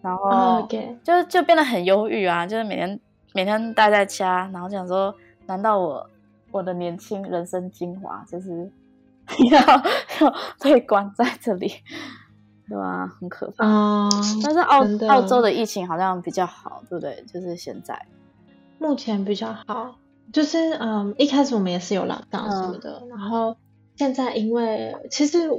[0.00, 0.70] 然后、oh.
[1.02, 3.00] 就就变得很忧郁啊，就是每天
[3.34, 5.14] 每天待在家，然后想说，
[5.46, 6.10] 难道我
[6.50, 8.70] 我的年轻人生精华就是
[9.50, 9.60] 要
[10.20, 11.72] 要被关在这里？
[12.68, 13.66] 对啊，很可怕。
[13.66, 14.08] 啊、
[14.42, 17.22] 但是澳澳洲的疫情好像比较好，对不对？
[17.32, 18.06] 就是现在，
[18.78, 19.96] 目前比较好。
[20.32, 23.54] 就是嗯，一开始我们也是有 lockdown 什么的，嗯、然后
[23.96, 25.50] 现在因为其实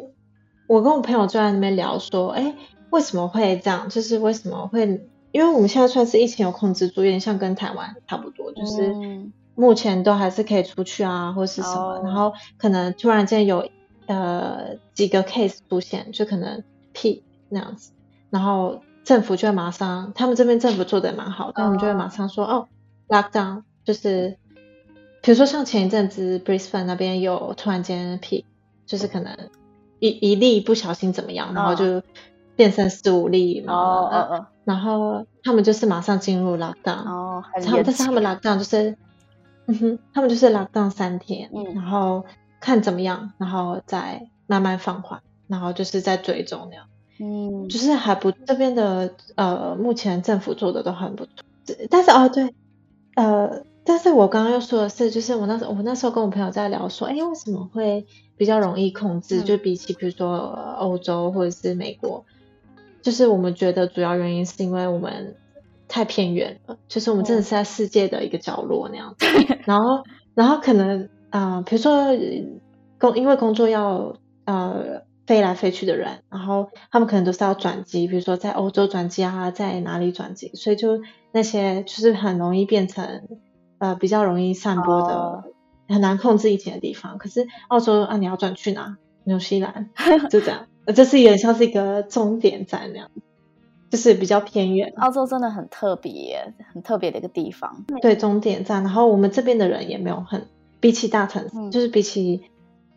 [0.68, 2.56] 我跟我朋友就在那边聊说，哎，
[2.90, 3.88] 为什么会这样？
[3.88, 5.08] 就是为什么会？
[5.32, 8.94] 因为我们现在算是疫情有控制住，有点像跟台湾差不多，就是
[9.54, 11.98] 目前都还是可以出去啊，或是什么。
[11.98, 13.70] 哦、然后可能突然间有
[14.08, 16.64] 呃几个 case 出现，就可能。
[16.96, 17.92] P 那样子，
[18.32, 22.68] 然后政府就会马上，他们这边政府做的也蛮好，那我们就会马上说哦
[23.08, 24.38] ，lockdown，就是
[25.22, 28.46] 比如说像前一阵子 Brisbane 那边有突然间 peak，
[28.88, 29.38] 就是可能
[30.00, 32.02] 一一例不小心怎么样，然后就
[32.56, 38.98] 变成十五例嘛，哦哦哦，然后他们就是马上进入 lockdown，哦，但是他们 lockdown 就是，
[39.68, 42.26] 嗯哼，他们就是 lockdown 三天，嗯，然后
[42.60, 46.86] 看怎么样，然后再慢慢放缓，然后就是在追踪那样。
[47.18, 51.32] 嗯，就是还不这边的呃，目前政府做的都很不错。
[51.90, 52.54] 但是哦，对，
[53.16, 59.42] 呃，但是我刚刚又说的是，就是我那时候我那时候跟我朋友在聊说，哎，为什么会比较容易控制？
[59.42, 60.38] 嗯、就比起比如说
[60.78, 62.26] 欧洲或者是美国，
[63.02, 65.38] 就是我们觉得主要原因是因为我们
[65.88, 69.26] 太偏远了，就是我们真的是在世界的一个角落那样子。
[69.26, 72.08] 嗯、然后，然后可能啊、呃，比如说
[73.00, 75.05] 工因为工作要呃。
[75.26, 81.02] 飞来飞去的人，然后他们可能都是要转机，比如说在欧洲转机啊，在哪里转机，所以就
[81.32, 83.24] 那些就是很容易变成
[83.80, 85.44] 呃比较容易散播的、oh.
[85.90, 87.18] 很难控制疫情的地方。
[87.18, 88.98] 可是澳洲啊，你要转去哪？
[89.24, 89.90] 纽西兰
[90.30, 93.10] 就这样， 这是有点像是一个终点站那样，
[93.90, 94.94] 就是比较偏远。
[94.98, 97.84] 澳洲真的很特别，很特别的一个地方。
[98.00, 98.84] 对，终点站。
[98.84, 100.46] 然后我们这边的人也没有很
[100.80, 102.44] 比起大城市，嗯、就是比起。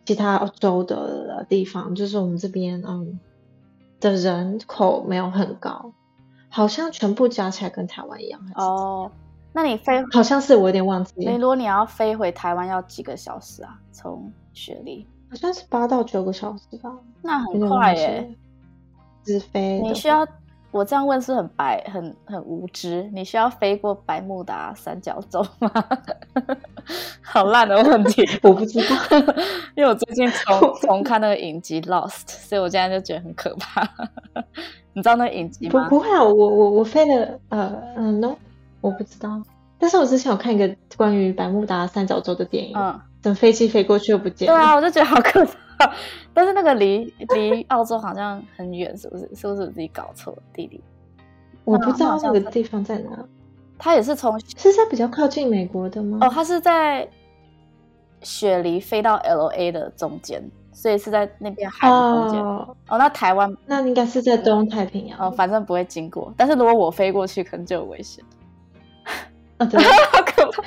[0.09, 3.19] 其他州的地方，就是我们这边，嗯，
[3.99, 5.93] 的人口没有很高，
[6.49, 8.41] 好像全部加起来跟台湾一样。
[8.55, 9.11] 哦，
[9.53, 11.13] 那你飞好像是我有点忘记。
[11.25, 13.79] 如果你要飞回台湾要几个小时啊？
[13.91, 16.91] 从雪梨好像是八到九个小时吧。
[17.21, 18.35] 那很快耶，
[19.23, 19.79] 直飞。
[19.83, 20.27] 你需要。
[20.71, 23.09] 我这样问是很白、很很无知。
[23.13, 25.71] 你需要飞过百慕达三角洲吗？
[27.21, 28.95] 好烂的问题， 我不知道，
[29.75, 33.87] 因为我最近重重看那个影集《Lost》，所以我现在就觉得很可怕。
[34.93, 35.83] 你知道那个影集吗？
[35.89, 38.35] 不不会啊，我我我飞了，呃嗯，no，
[38.81, 39.41] 我不知道。
[39.79, 44.53] 但是我之前有看一个关于百慕达三角洲的电影，嗯，等飞机飞过去又不见了。
[44.55, 45.51] 对啊，我就觉得好可怕。
[46.33, 49.29] 但是那个离离澳洲好像很远，是不是？
[49.35, 50.83] 是不是我自己搞错地理？
[51.63, 53.09] 我不知道那个地方在哪。
[53.77, 56.17] 它也是从是在比较靠近美国的吗？
[56.21, 57.07] 哦，它是在
[58.21, 62.41] 雪梨飞到 LA 的中间，所以是在那边海的中间。
[62.41, 65.17] 哦，哦，那台湾那应该是在东太平洋。
[65.19, 66.33] 哦，反正不会经过。
[66.35, 68.23] 但是如果我飞过去，可能就有危险。
[69.57, 70.63] 啊，对， 好可怕。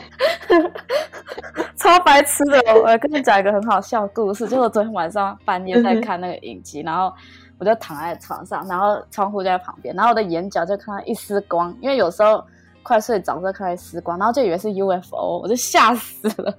[1.82, 7.12] 超白痴的，我跟你讲一个很好笑的故事，就是我昨天晚上半夜在看那个影集，然后
[7.58, 12.44] 我就躺在床上，然后窗户就在旁边，然后我的眼角就看到一丝光，因为有时候
[12.84, 16.56] 快睡着就看到一丝光，然后就以为是 UFO，我就吓死了，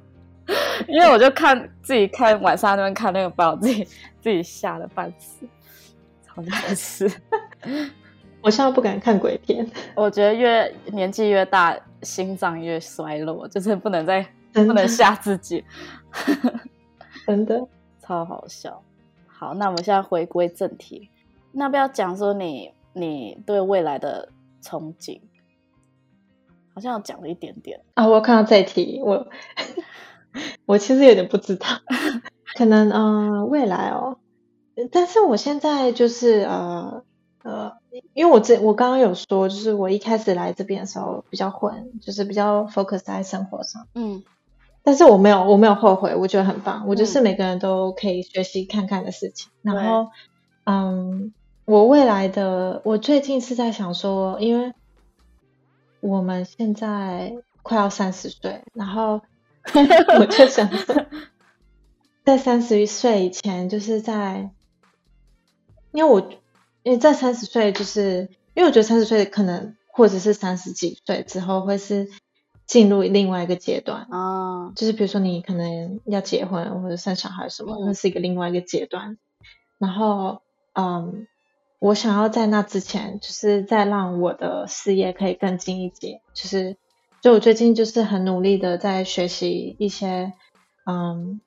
[0.89, 3.85] 因为我就看自己看晚上那边看那个，把我自己
[4.21, 5.47] 自己吓得半死，
[6.27, 7.09] 超白痴。
[8.41, 9.65] 我现在不敢看鬼片，
[9.95, 14.25] 我觉得越年纪越大，心脏越衰弱，就是不能再。
[14.53, 15.63] 不能吓自己，
[17.25, 17.67] 真的。
[17.99, 18.83] 超好笑。
[19.25, 21.09] 好，那我们现在回归正题，
[21.53, 24.29] 那不要讲说你你对未来的
[24.61, 25.21] 憧憬，
[26.73, 27.81] 好像有讲了一点点。
[27.93, 28.07] 啊。
[28.07, 29.27] 我看到这题，我
[30.65, 31.65] 我其实有点不知道，
[32.57, 34.17] 可能嗯、呃、未来哦，
[34.91, 37.03] 但是我现在就是呃
[37.43, 37.71] 呃，
[38.13, 44.21] 因为我这我刚刚有说，就是我一开始来这边的时候比较混，就是比较 focus 在生活上，嗯。
[44.85, 46.85] 但是我没有，我没有后悔，我觉得很棒。
[46.87, 49.49] 我就是每个人都可以学习看看的事情。
[49.63, 50.11] 嗯、然后，
[50.65, 54.73] 嗯，我未来的，我最近是在想说，因为
[56.01, 59.21] 我们现在快要三十岁，然后
[60.19, 61.05] 我就想说，
[62.25, 64.51] 在三十岁以前，就是在，
[65.93, 66.19] 因为我
[66.83, 72.09] 因为在三十岁，就是因为我觉得三十岁可能或者是三十几岁之后会是。
[72.73, 79.19] 进入另外一个阶段啊，就是比如说你可能要结婚或者生小孩什么，那是一个另外一个阶段。
[79.77, 80.41] 然后，
[80.73, 81.27] 嗯，
[81.77, 86.21] 我想要在那之前，就是再让我的事业可以更进一阶。
[86.33, 86.75] 就是，
[87.21, 90.33] 就我最近就是很努力的在学习一些，
[90.87, 91.41] 嗯，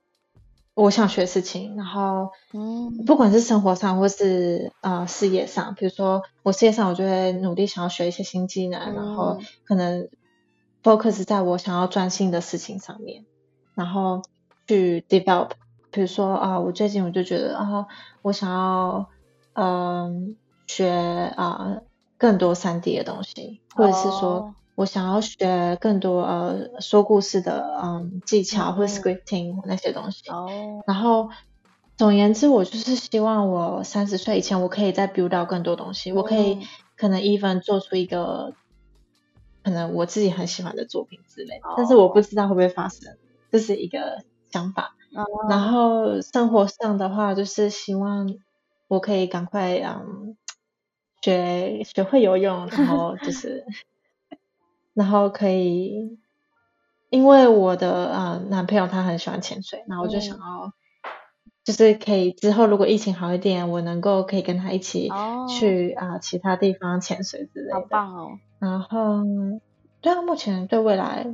[0.74, 1.74] 我想学的事情。
[1.76, 10.08] 然后，嗯，不管是生活上或是呃事业上，比如说我事业上，我就会努力想要学一些新技能，然后可能。
[10.87, 13.24] Focus 在我想要专心的事情上面，
[13.74, 14.22] 然后
[14.68, 15.51] 去 develop。
[15.91, 17.87] 比如说啊，我最近我就觉得啊，
[18.22, 19.09] 我想要
[19.55, 20.37] 嗯
[20.68, 20.89] 学
[21.37, 21.78] 啊
[22.18, 30.30] 更多三 D 的东西，或者是说我想要学更多呃说故事的嗯技巧或者 scripting 那些东西。
[30.30, 30.47] 哦。
[30.87, 31.30] 然后
[31.97, 36.61] 总言之，我就是希望我三十岁以前，我可以再 build 到更多东西，我可以
[36.97, 38.53] 可能 even 做出一个
[39.66, 43.18] 可能我自己很喜欢的作品之类，哦、但是我不知道会不会发生，
[43.50, 44.94] 这是一个想法。
[45.12, 48.32] 哦、然后生活上的话，就是希望
[48.86, 50.36] 我可以赶快嗯
[51.20, 53.66] 学学会游泳，然后就 是
[54.94, 56.16] 然后可以，
[57.10, 60.66] 因为我的呃男朋友他很喜欢潜水，然后我就想要。
[60.66, 60.72] 嗯
[61.66, 65.10] 就是可以之后如果疫情好一点，我能够可以跟他一起
[65.58, 66.12] 去啊、oh.
[66.12, 67.74] 呃、其他地方潜水之类的。
[67.74, 68.38] 好棒哦！
[68.59, 69.22] 然后，
[70.00, 71.26] 对啊，目前对未来，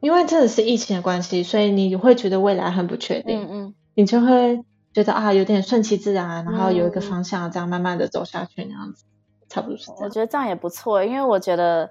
[0.00, 3.42] 因为真的是疫情的关系，所以你会觉得未来很不确定。
[3.42, 3.74] 嗯嗯。
[3.94, 9.98] 你就会觉得啊，有点顺其自然，然后有一个方向，这样慢慢的走下去那样子，嗯、差不多是这样。
[10.02, 11.90] 我觉得这样也不错，因为我觉得。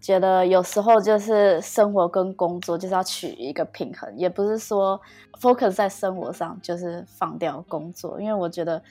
[0.00, 5.00] 觉得有时候就是生活跟工作就是要取一个平衡，也不是说
[5.40, 8.82] focus 在生活上就是放掉工作，因为我觉得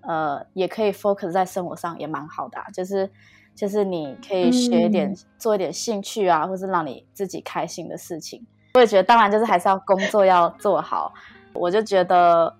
[0.00, 3.10] 呃也可以 focus 在生活上也蛮好的啊，就是
[3.56, 8.46] 就是你可以学一点、嗯、做一点兴趣啊，或是让你自己开心的事情。
[8.74, 11.12] 我也觉得当然就是还是要工作要做好，
[11.52, 12.54] 我就觉得，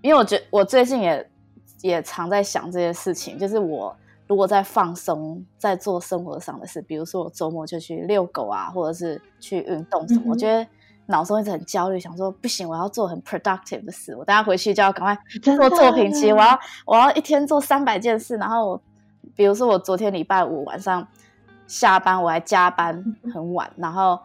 [0.00, 1.30] 因为我觉得我最近也
[1.82, 3.94] 也常在想这些事情，就是我。
[4.28, 10.66] 如果在放松，在做生活上的事，比如说我周末就去遛狗啊，或者是去运动什么，嗯、我觉得
[11.06, 18.82] 脑中一直很焦虑，想说不行，我要做很 productive 的事，我等下回去就要赶快做作品集，我要我要一天做三百件事，然后我，
[19.38, 21.06] 比如说我昨天礼拜五晚上
[21.68, 24.18] 下班，我还加班很晚，然后。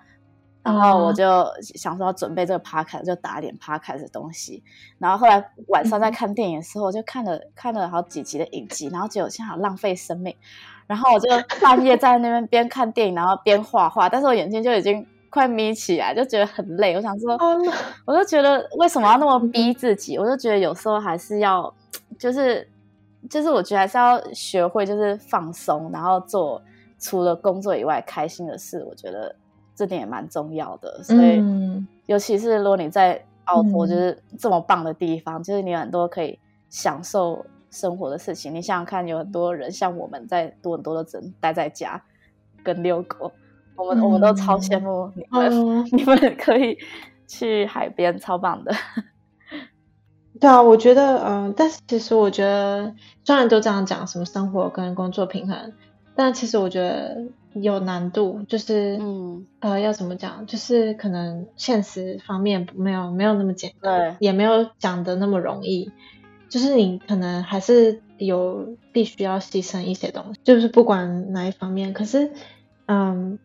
[0.66, 1.46] 然后我就
[1.76, 4.64] 想说要准备这个 podcast，就打一点 podcast 的东西。
[4.98, 10.34] 然后后来晚上在看电影的时候，我就看了看了好几集的影集，然后结果现在好浪费生命。
[10.88, 11.28] 然后我就
[11.62, 16.96] 半夜在那边边看电影，然后边画画，但是我眼睛就已经快眯起来，就觉得很累。
[16.96, 17.38] 我想说，
[18.08, 20.18] 我就觉得为什么要那么逼自己？
[20.18, 21.74] 我就觉得有时候还是要，
[22.18, 22.66] 就是
[23.30, 26.62] 就是我觉得还是要学会就是放松，然后做
[27.00, 28.84] 除了工作以外开心的事。
[28.84, 29.36] 我觉得。
[29.76, 36.38] 这点也蛮重要的，所以、嗯、尤其是如果你在澳洲，就是这么棒的地方，嗯、就是你有很多可以
[36.70, 38.54] 享受生活的事情。
[38.54, 42.00] 你想想看，有很多人像我们在多伦多都只能待在家
[42.64, 43.32] 跟遛狗，
[43.76, 46.78] 我们、嗯、我们都超羡慕你们，嗯、 你们可以
[47.28, 48.72] 去海边，超棒的。
[50.44, 55.72] 对啊，我觉得，嗯、呃，但是其实我觉得，虽然都这样讲，什么生活跟工作平衡，
[56.18, 57.24] 但其实我觉得。
[57.56, 60.48] 有难度，就是，嗯，呃，要怎么讲？
[60.48, 65.92] 就是可能现实方面没有没有那么简单，对，也没有讲的那么容易。
[66.50, 71.94] 就是你可能还是有必须要牺牲一些东西，就是不管哪一方面。
[71.94, 72.32] 可是，
[72.88, 73.38] 嗯，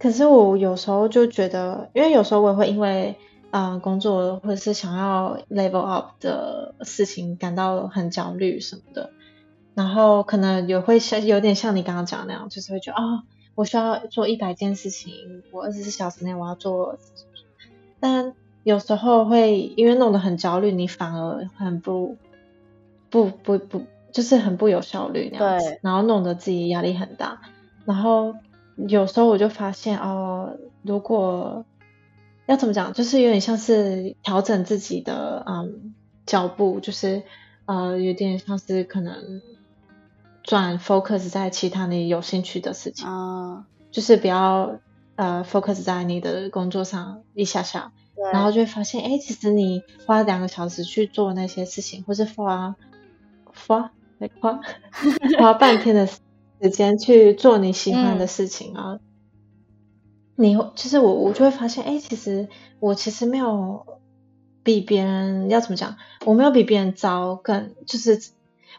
[0.00, 3.14] 可是我有时候就觉得，因为有时候我也会因为，
[3.50, 9.10] 嗯、呃，工作或者是想要 level up 的事情感到很焦虑什么的。
[9.74, 13.22] 然后可能也会像有点像你刚刚讲的那样，就是会觉得啊、哦，
[13.54, 15.12] 我需要做一百件事情，
[15.52, 16.98] 我二十四小时内我要做。
[18.00, 18.32] 但
[18.62, 22.16] 有时候会因为弄得很焦虑，你反而很不
[23.10, 23.82] 不不不，
[24.12, 27.40] 就是很不有效率那样子，然后弄得自己压力很大。
[27.84, 28.34] 然后
[28.88, 31.64] 有时候我就发现哦，如果
[32.46, 35.94] 要怎么讲，就是有点像是调整自己的嗯
[36.24, 37.22] 脚步，就是
[37.66, 39.42] 呃有点像是可能。
[40.48, 44.78] 转 focus 在其他你有兴趣的事情，uh, 就是不要
[45.16, 47.90] 呃 focus 在你的工作上一下下，
[48.32, 52.76] 然后就会发现，哎，其实你花两个小时去做那些事情，或是花
[53.44, 53.90] 花
[54.40, 54.60] 花
[55.40, 59.00] 花半天的时间去做你喜欢的事情啊，嗯、
[60.36, 63.84] 你其实我我就会发现，哎，其实我其实没有
[64.62, 68.20] 比别人要怎么讲，我没有比别人糟，更就是。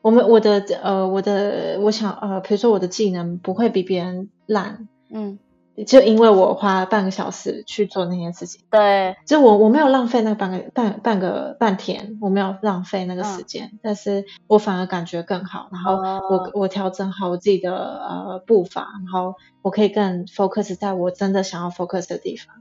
[0.04, 5.40] 我们我的呃我的我想呃比如说我的技能不会比别人烂，嗯，
[5.86, 22.56] 就因为我花半个小时去做那件事情，对，就我我没有浪费那个半个半半个半天，我没有浪费那个时间，嗯、但是我反而感觉更好，然后我、哦、我调整好我自己的呃步伐，然后我可以更 focus 在我真的想要 focus 的地方，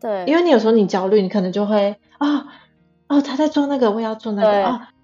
[0.00, 2.46] 对，因为你有时候你焦虑，你可能就会啊哦，
[3.08, 4.72] 哦他在做那个，我也要做那个啊。
[4.72, 4.96] 哦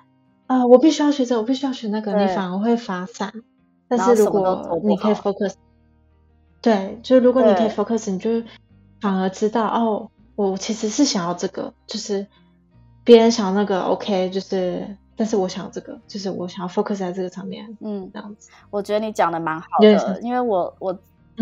[0.48, 3.32] 啊、呃，我必须要学这，我必须要学那个，你反而会发散。
[3.88, 5.54] 但是如果你可以 focus，
[6.62, 8.42] 对，就如果你可以 focus，你就
[9.00, 12.26] 反而知道哦，我其实是想要这个，就是
[13.04, 17.76] 别人想要那个 OK，就是，但是我想要这个，就是我想要 focus 在这个上面。
[17.80, 20.96] 嗯，这样子，我觉得你讲的蛮好的，因为我我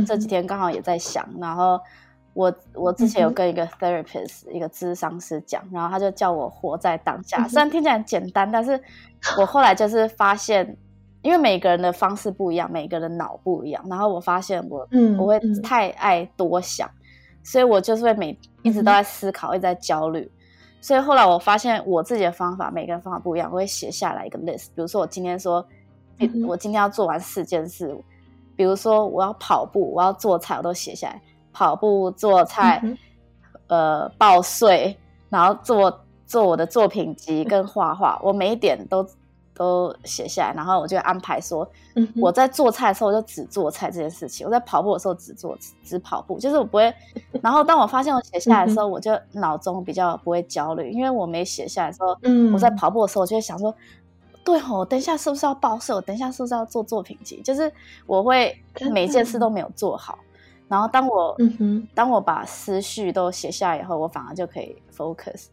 [0.06, 1.78] 这几天刚好也在想，嗯、然后。
[2.32, 7.38] 我我之前有跟一个 therapist、嗯、一个咨商师讲，然后他就叫我活在当下。
[7.38, 8.80] 嗯、虽然听起来很简单，但是
[9.36, 10.76] 我后来就是发现，
[11.22, 13.84] 因为每个人的方式不一样，每个人的脑不一样。
[13.88, 20.30] 然后我发现我，嗯，我会太爱多想，嗯、所以我就是会每一直都在思考，嗯、一直在焦虑。
[20.80, 24.68] 所以后来我发现我自己的方法，每个人方法不一样，我会写下来一个 list。
[24.68, 25.62] 比如说我今天说，
[26.20, 27.94] 嗯、我今天要做完四件事，
[28.56, 31.20] 比如说我要跑步，我要做菜，我都写下来。
[31.52, 32.96] 跑步、做菜，嗯、
[33.66, 34.96] 呃，报税，
[35.28, 39.06] 然后做做我的作品集跟画画，我每一点都。
[39.60, 41.70] 都写下来，然后我就安排说，
[42.16, 45.54] 我在做菜的时候我就只做菜这件事情，我在跑步的时候只做
[45.84, 46.94] 只跑步，就是我不会。
[47.42, 52.16] 然后当我发现我写下来的时候，我就脑中比较不会焦虑，因为我没写下来的时候，
[52.54, 53.74] 我在跑步的时候我就会想说，
[54.42, 55.94] 对哦，我等一下是不是要报社？
[55.94, 57.42] 我等一下是不是要做作品集？
[57.42, 57.70] 就是
[58.06, 58.58] 我会
[58.90, 60.18] 每件事都没有做好。
[60.68, 61.36] 然后当我
[61.94, 65.48] 当我把思绪都写下来以后，我反而就可以 focus。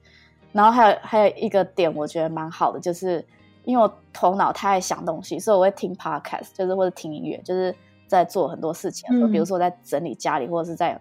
[0.54, 3.26] 然后还有还有一个点，我觉得蛮好的，就是。
[3.68, 7.76] 因为我头脑太爱想东西，所以我会听 podcast，就是或者听音乐，就是
[8.08, 10.98] 在做很多事情的时候，嗯、比如说我在整理家里或者是在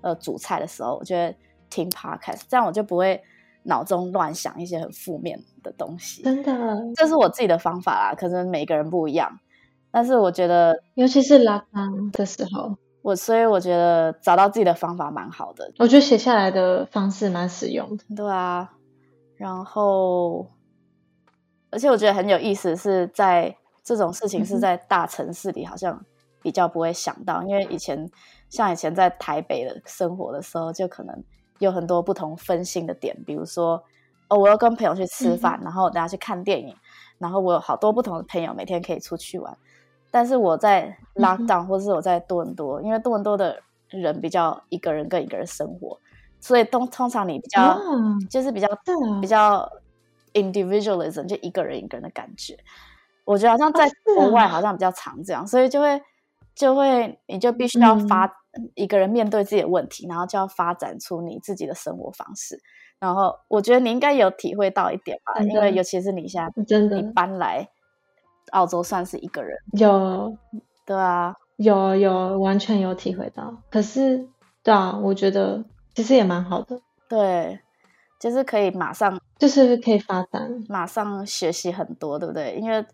[0.00, 1.36] 呃煮菜的时候，我就会
[1.70, 3.22] 听 podcast，这样我就不会
[3.62, 6.24] 脑中乱想一些很负面的东西。
[6.24, 6.52] 真的，
[6.96, 9.38] 这是我自己的方法啦，可能每个人不一样。
[9.92, 15.70] 但是我觉得，尤其是 lockdown 的时候，我所以我觉得找到自己的方法蛮好的。
[15.78, 18.04] 我觉得写下来的方式蛮实用的。
[18.16, 18.72] 对啊，
[19.36, 20.48] 然后。
[21.72, 25.98] 而且我觉得很有意思，是在这种事情是在大城市里，好像
[26.42, 28.08] 比较不会想到，因为以前
[28.50, 31.24] 像以前在台北的生活的时候，就可能
[31.60, 33.82] 有很多不同分心的点，比如说
[34.28, 36.76] 哦，我要跟朋友去吃饭，然后大家去看电影，
[37.16, 39.56] 然后我有好多不同的朋友，每天可以出去玩。
[40.10, 43.58] 但是我在 lockdown 或是我在多伦多，因为多伦多的
[43.88, 45.98] 人比较一个人跟一个人生活，
[46.38, 47.80] 所以通通常你比较
[48.28, 48.68] 就是比较
[49.22, 49.66] 比较。
[50.34, 52.56] Individualism 就一个人一个人的感觉，
[53.24, 56.00] 我觉得好像在国外好像比较常这样，所以就会
[56.54, 58.30] 就会你就必须要发
[58.74, 62.60] 一个人面对自己的问题，然后就要发展出你自己的生活方式。
[62.98, 66.96] 然后我觉得你应该有体会到一点吧，因为尤其是你现在真的。
[66.96, 67.68] 你搬来
[68.52, 70.36] 澳洲算是一个人，有。
[70.84, 73.56] 对啊，有有完全有体会到。
[73.70, 74.28] 可是
[74.64, 75.64] 对啊，我觉得
[75.94, 77.60] 其实也蛮好的，对。
[78.22, 82.54] 就是可以马上，就是可以发展，马上学习很多，对不对？
[82.54, 82.86] 因为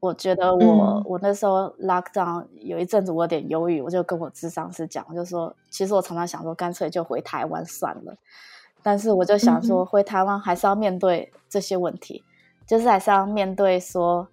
[0.00, 8.16] 我觉得我、嗯、我那时候 lockdown 有一阵子我有点忧郁，我就跟我智商师讲，我就说，其实我常常想说，干脆就回台湾算了。
[8.82, 14.26] 但是我就想说，回台湾还是要面对这些问题，嗯、就是还是要面对说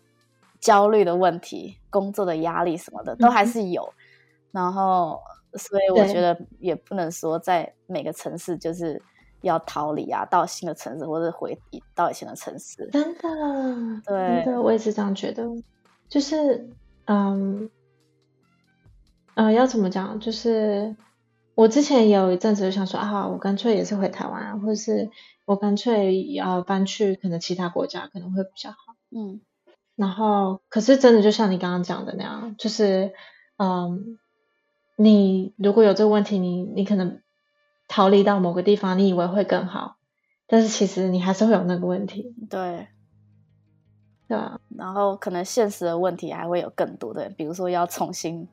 [0.61, 3.83] 焦虑的问题、工作的压力什么的，都还是有。
[3.83, 5.19] 嗯、然后，
[5.55, 9.01] 所以我觉得也不能说在每个城市就是。
[9.43, 11.59] 要逃离啊，到新的城市，或者回
[11.93, 12.89] 到以前的城市。
[12.91, 13.21] 真的，
[14.05, 15.43] 对，真的，我也是这样觉得。
[16.07, 16.69] 就是，
[17.05, 17.69] 嗯，
[19.35, 20.19] 呃，要怎么讲？
[20.19, 20.95] 就是
[21.55, 25.09] 我之前也有一阵子就想说啊，我干脆也是回台湾啊，或者是
[25.45, 28.77] 我干脆要搬去可能其他国家，可能会比较好。
[29.11, 29.41] 嗯。
[29.95, 33.11] 然后，可是真的就像你刚刚讲的那样，就是，
[33.57, 34.17] 嗯，
[34.95, 37.19] 你如果有这个问题，你你可能。
[37.87, 39.97] 逃离到某个地方，你以为会更好，
[40.47, 42.33] 但是其实你还是会有那个问题。
[42.49, 42.87] 对，
[44.27, 44.59] 对啊。
[44.75, 48.47] 然后可能现实的问题还会有更多的，比如说要重新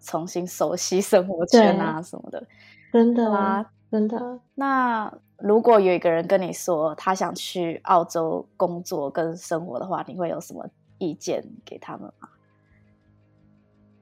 [0.00, 2.46] 重新熟悉生活圈啊什么的。
[2.92, 4.40] 真的啊，真的。
[4.54, 10.66] 那如果有一个人跟你说他想去澳洲工作跟生活的话，你会有什么
[10.96, 12.28] 意见给他们吗？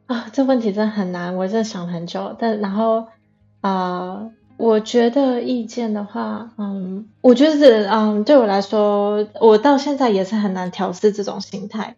[0.07, 2.37] 啊，这问题真的很难，我真的想很久。
[2.39, 3.09] 但然后
[3.61, 4.21] 啊。
[4.21, 11.97] 呃我觉得意见的话，嗯，我觉得，嗯，对我来说，我到现在也是很难调试这种心态，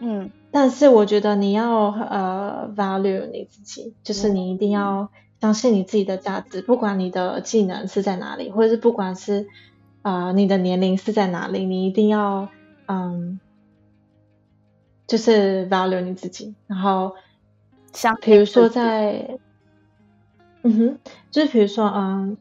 [0.00, 5.10] 嗯，但是我觉得你要呃 value 你自己，就是你一定要
[5.42, 9.46] 相信你自己的价值，不管你的技能是在哪里，或者是不管是
[10.00, 12.48] 呃你的年龄是在哪里，你一定要
[12.86, 13.38] 嗯，
[15.06, 17.12] 就是 value 你自己，然后
[17.92, 19.38] 像比如说在。
[20.62, 20.98] 嗯哼，
[21.30, 22.36] 就是比如说，嗯，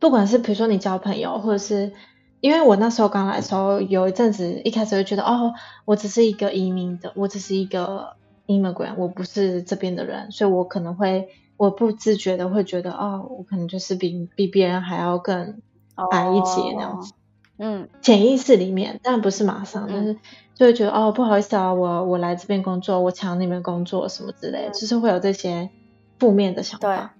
[0.00, 1.92] 不管是比如说你交朋友，或者是
[2.40, 5.54] 因为我那时候刚来的时候，有一阵子一开始会觉得，哦，
[5.84, 8.16] 我只是一个移民的，我只是一个
[8.46, 15.60] immigrant，我不是这边的人，所以我可能会，我不自觉的会觉得，哦，我可能就是比比别人还要更
[16.10, 17.12] 矮一截那样子，
[17.58, 20.16] 嗯，潜意识里面，但不是马上，但是
[20.54, 25.70] 就会觉得，哦，不好意思啊，我我来这边工作，我抢你们工作什么之类，就是会有这些
[26.18, 27.15] 负面的想法。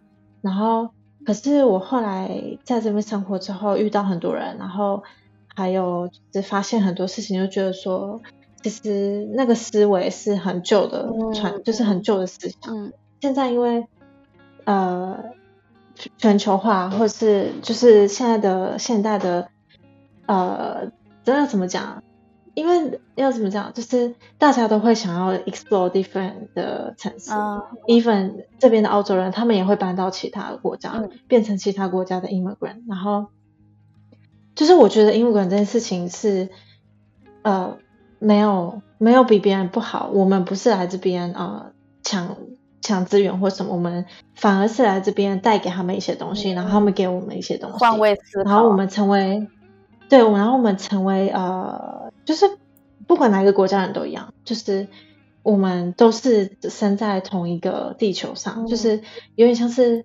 [0.47, 0.91] 然后，
[1.27, 5.03] 可是我后来在这边生活之后，遇到很多人，然后
[5.57, 8.21] 还有就是发现很多事情，就觉得说，
[8.63, 12.73] 其实那个思维是很旧的传，嗯、就是很旧的思想。
[12.73, 13.85] 嗯、现在因为
[14.65, 15.19] 呃
[16.17, 19.49] 全球化，或是就是现在的现代的
[20.27, 20.93] 呃，
[21.25, 22.03] 真的怎么讲？
[22.57, 27.31] 因为要怎么讲，就是大家都会想要 explore different 的城市。
[27.33, 32.83] 嗯、even 这边的澳洲人，他们也会搬到其他的国家，嗯、变成其他国家的 immigrant。
[32.89, 33.27] 然后，
[34.57, 36.49] 就是我觉得 immigrant 这件事情是
[37.43, 37.77] 呃。
[38.19, 41.67] 没有没有比别人不好，我们不是来这边啊
[42.03, 42.35] 抢
[42.81, 49.47] 抢资源或什么，我们反而是来这边带给他们一些东西，嗯、然后他们给我们一些东西，换位思考，然后我们成为
[50.09, 52.59] 对，然后我们成为呃，就是
[53.07, 54.89] 不管哪个国家人都一样，就是
[55.43, 59.01] 我们都是生在同一个地球上，嗯、就是
[59.37, 60.05] 有点像是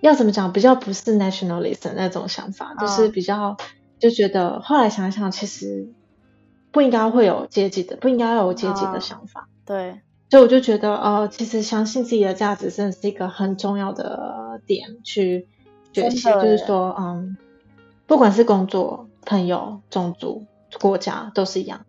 [0.00, 3.56] 要怎么讲，比较不是 nationalism 那种想法，嗯、就是比较
[4.00, 5.92] 就觉得后来想想，其实。
[6.72, 9.40] 不应该会有阶级的，不应该有阶级的想法。
[9.40, 15.48] Oh, 对，所以我就觉得，呃，其实相信自己的价值真的是一个很重要的点去
[15.94, 16.20] 学习。
[16.20, 17.38] 就是说，嗯，
[18.06, 20.44] 不管是工作、朋友、种族、
[20.80, 21.86] 国家都是一样。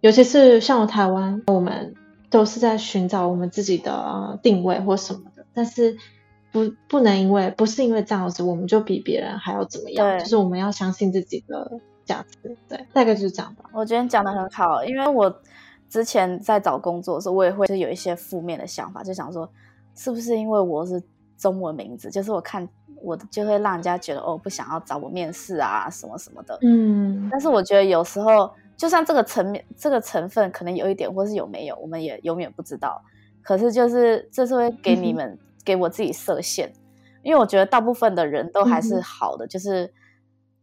[0.00, 1.94] 尤其是像台湾，我们
[2.30, 5.44] 都是在寻找我们自己的定位或什么的。
[5.52, 5.96] 但是
[6.52, 10.08] 不不能因为不是因为这样子，我们就比别人还要怎么样？
[10.08, 11.80] 对就是我们要相信自己的。
[12.08, 13.68] 价值对，大概就是这样吧。
[13.70, 15.42] 我觉得讲的很好，因为我
[15.90, 19.46] 之前在找工作的时候，我也会是有一些负面的想法，就想说，
[19.94, 21.02] 是不是因为我是
[21.36, 22.66] 中文名字，就是我看
[23.02, 26.58] 我就会让人家觉得哦，不想要找我面试啊，什么什么的。
[26.62, 27.28] 嗯。
[27.30, 33.02] 但是我觉得有时候，就算这个层面、这个成分可能有一点，或是有没有，我们也永远不知道。
[33.42, 36.72] 可是就是这是会给你们、嗯、给我自己设限，
[37.22, 39.92] 因为我觉得大部分的人都还是好的，嗯、就是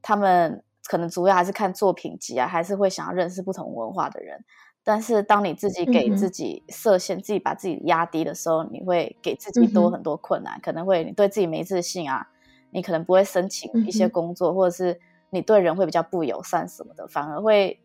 [0.02, 0.62] 他们。
[0.88, 4.40] 可能主要还是看作品集啊，还是会想要认识不同文化的人。
[4.86, 12.28] 但是当你自己给自己设限，嗯、自己把自己压低的时候，你会给自己多很多困难，嗯、可能会你对自己没自信啊，
[12.70, 15.00] 你可能不会申请一些工作，嗯、或者是
[15.32, 17.80] 你对人会比较不友善什么的，反而会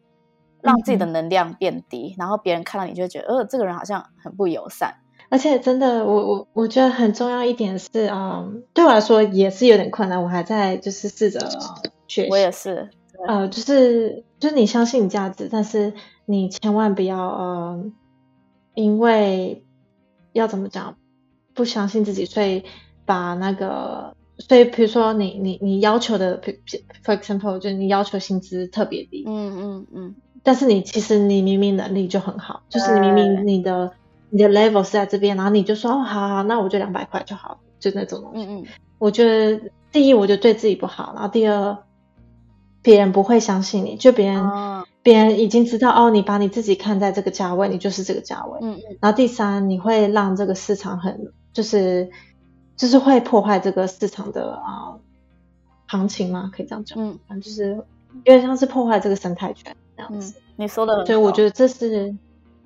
[0.60, 4.94] 让自己的能量变低，嗯、然后别人看到你就会觉得，呃，这个人好像很不友善。
[5.30, 11.40] 而且真的，我我我觉得很重要一点是啊、嗯，对我来说也是有点困难，我还在就是试着。
[12.28, 12.90] 我也是，
[13.28, 15.94] 呃，就是就是你相信你价值，但是
[16.30, 17.84] 你千万不要呃，
[18.74, 19.64] 因为
[20.32, 20.96] 要怎么讲，
[21.54, 22.62] 不相信自己，所以
[23.04, 33.92] 把那个，所以比如说你你你要求的，for example，就是你要求薪资特别低，嗯嗯嗯，但是你其实你明明能力就很好，就是你明明你的
[34.30, 38.44] 你的 level 是在这边，然后你就说哦，好好，那我就两百块就好，就那种东西。
[38.46, 38.66] 嗯嗯，
[38.98, 41.78] 我觉得第一，我就对自己不好，然后第二。
[42.82, 44.42] 别人不会相信你，就别人，
[45.02, 48.58] 别、哦、人已经知道哦，你把你自己看在这个价位，你就是这个价位。
[48.62, 48.96] 嗯嗯。
[49.00, 52.10] 然后第三，你会让这个市场很，就是，
[52.76, 55.00] 就是会破坏这个市场的啊、呃、
[55.86, 56.50] 行情吗？
[56.54, 56.98] 可以这样讲。
[56.98, 57.18] 嗯。
[57.26, 57.84] 反正就是有
[58.24, 60.34] 点像是破坏这个生态圈这样子。
[60.38, 61.06] 嗯、你说的。
[61.06, 62.16] 所以我觉得这是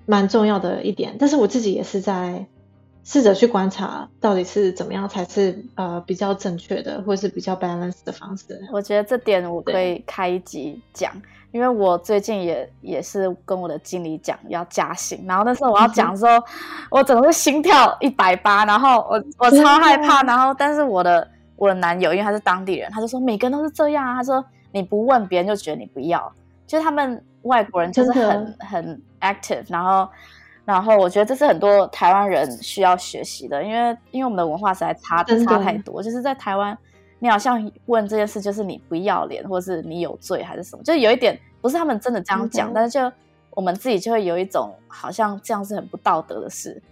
[0.06, 2.46] 蛮重要的一点，但是我自己也是在。
[3.06, 8.66] 试着去观察到底是怎么样才是呃比较正确的，或是比较 balance 的方式。
[8.72, 16.42] 我觉得这点我可以开一集讲，对因为我最近也也是跟我的经理讲要加薪，然后那时候我要讲的时候，嗯、
[16.90, 26.32] 我整个心跳一百八，然后我我超害怕，然后但是我的我的男友因为他是当地人，他就说每个人都是这样啊，他说你不问别人就觉得你不要，
[26.66, 30.08] 就是他们外国人就是很很 active，然后。
[30.66, 36.02] 然后我觉得这是很多台湾人需要学习的，因为因为我们的文化实在差差太多。
[36.02, 36.74] 就是在台湾，
[37.24, 43.10] 你好像问这件事，就是你不要脸，或是你有罪还是什么，就有一点不是他们真的这样讲，但是就
[43.52, 46.82] 我们自己就会有一种好像这样是很不道德的事。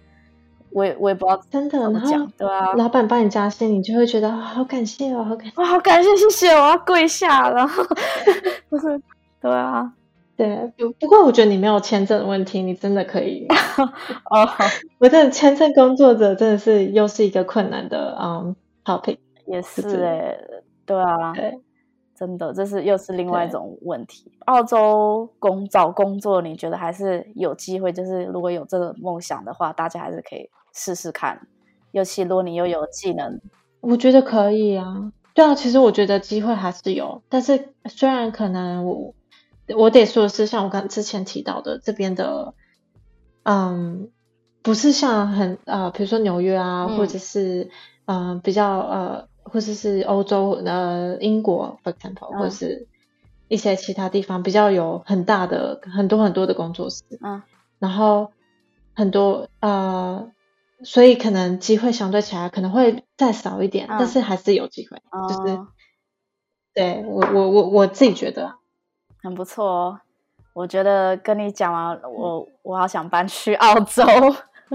[0.71, 7.85] 我也我也不知道真的怎么讲，对啊，老板帮你加薪，你就会觉得好感谢哦，好感谢，好感谢，谢谢，我要跪下，然后
[8.71, 9.03] 不是，
[9.39, 9.93] 对啊。
[10.35, 13.47] 对，不不过我觉得你没有签证的问题，你真的可以。
[14.31, 14.49] 哦，
[14.99, 20.39] 我觉得签证工作者真的是又是一个困难的嗯 topic，也是哎，
[20.85, 21.59] 对啊，对，
[22.15, 24.31] 真的这是又是另外一种问题。
[24.47, 27.93] 澳洲工找工作，你觉得还是有机会？
[27.93, 31.47] 就是如果有这个梦想的话，大家还是可以试试看。
[31.93, 33.41] 尤其如果你又有技能，
[33.81, 35.13] 我觉得可以啊。
[35.35, 39.15] 对啊，其实我觉得机会还是有，但是虽然可能我。
[39.77, 42.53] 我得说的是，像我刚之前提到的，这边的，
[43.45, 44.11] 嗯，
[44.61, 47.71] 不是像很呃，比如说纽约啊，嗯、或者是
[48.05, 52.87] 嗯、呃，比较呃，或者是欧洲呃，英国，for example，、嗯、或者是
[53.49, 57.43] 一些其他地方比较有很大的很多很多的工作室，嗯，
[57.79, 58.33] 然后
[58.95, 60.31] 很多呃，
[60.85, 65.59] 所以可能机会相对起来可能会再少一点，嗯、但是还是有机会，哦、就是
[66.75, 68.55] 对我我我我自己觉得。
[69.23, 70.01] 很不错哦。
[70.55, 74.05] 我觉得跟你讲完，我我好想搬去澳洲，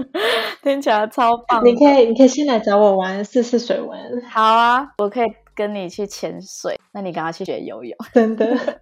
[0.62, 1.64] 听起来超棒。
[1.64, 4.22] 你可以你可以先来找我玩试试水温。
[4.22, 7.96] 好啊，我可以跟你去潜水，那你赶快去学游泳。
[8.12, 8.80] 真的。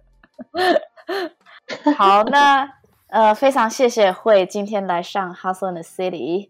[1.97, 2.69] 好，那
[3.09, 6.49] 呃，非常谢谢慧今天来上 Hustle in the City。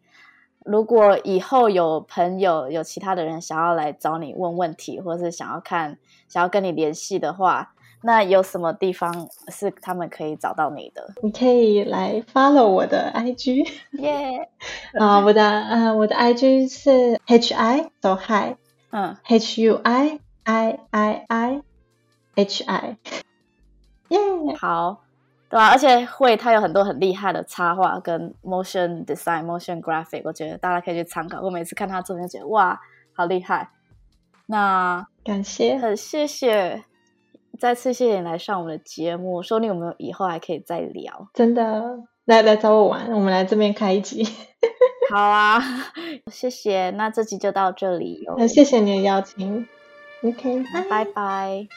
[0.65, 7.73] 如果以后有朋友有其他的人想要来找你问问题，或者是想要看想要跟你联系的话。
[8.03, 11.13] 那有什么地方是他们可以找到你的？
[11.23, 14.49] 你可以来 follow 我的 IG，耶！
[14.99, 18.55] 啊，我的呃，我的 IG 是 H I so hi，
[18.91, 21.61] 嗯，H U I I I I
[22.35, 22.97] H I，
[24.09, 24.19] 耶！
[24.59, 25.03] 好，
[25.49, 31.41] 对啊，而且会他有很多很厉害的插画跟 motion design、motion graphic，我觉得大家可以去参考。
[31.41, 32.79] 我每次看他作品，就觉得哇，
[33.13, 33.69] 好厉害！
[34.45, 36.85] 那感谢，很谢谢。
[37.59, 41.29] 再次谢谢你来上我们的节目，说不定我们以后还可以再聊？
[41.33, 44.23] 真的，来来找我玩，我们来这边开一集。
[45.09, 45.61] 好啊，
[46.31, 48.35] 谢谢，那这集就到这里哦。
[48.37, 49.67] 那谢谢你的邀请
[50.23, 51.67] ，OK，拜拜。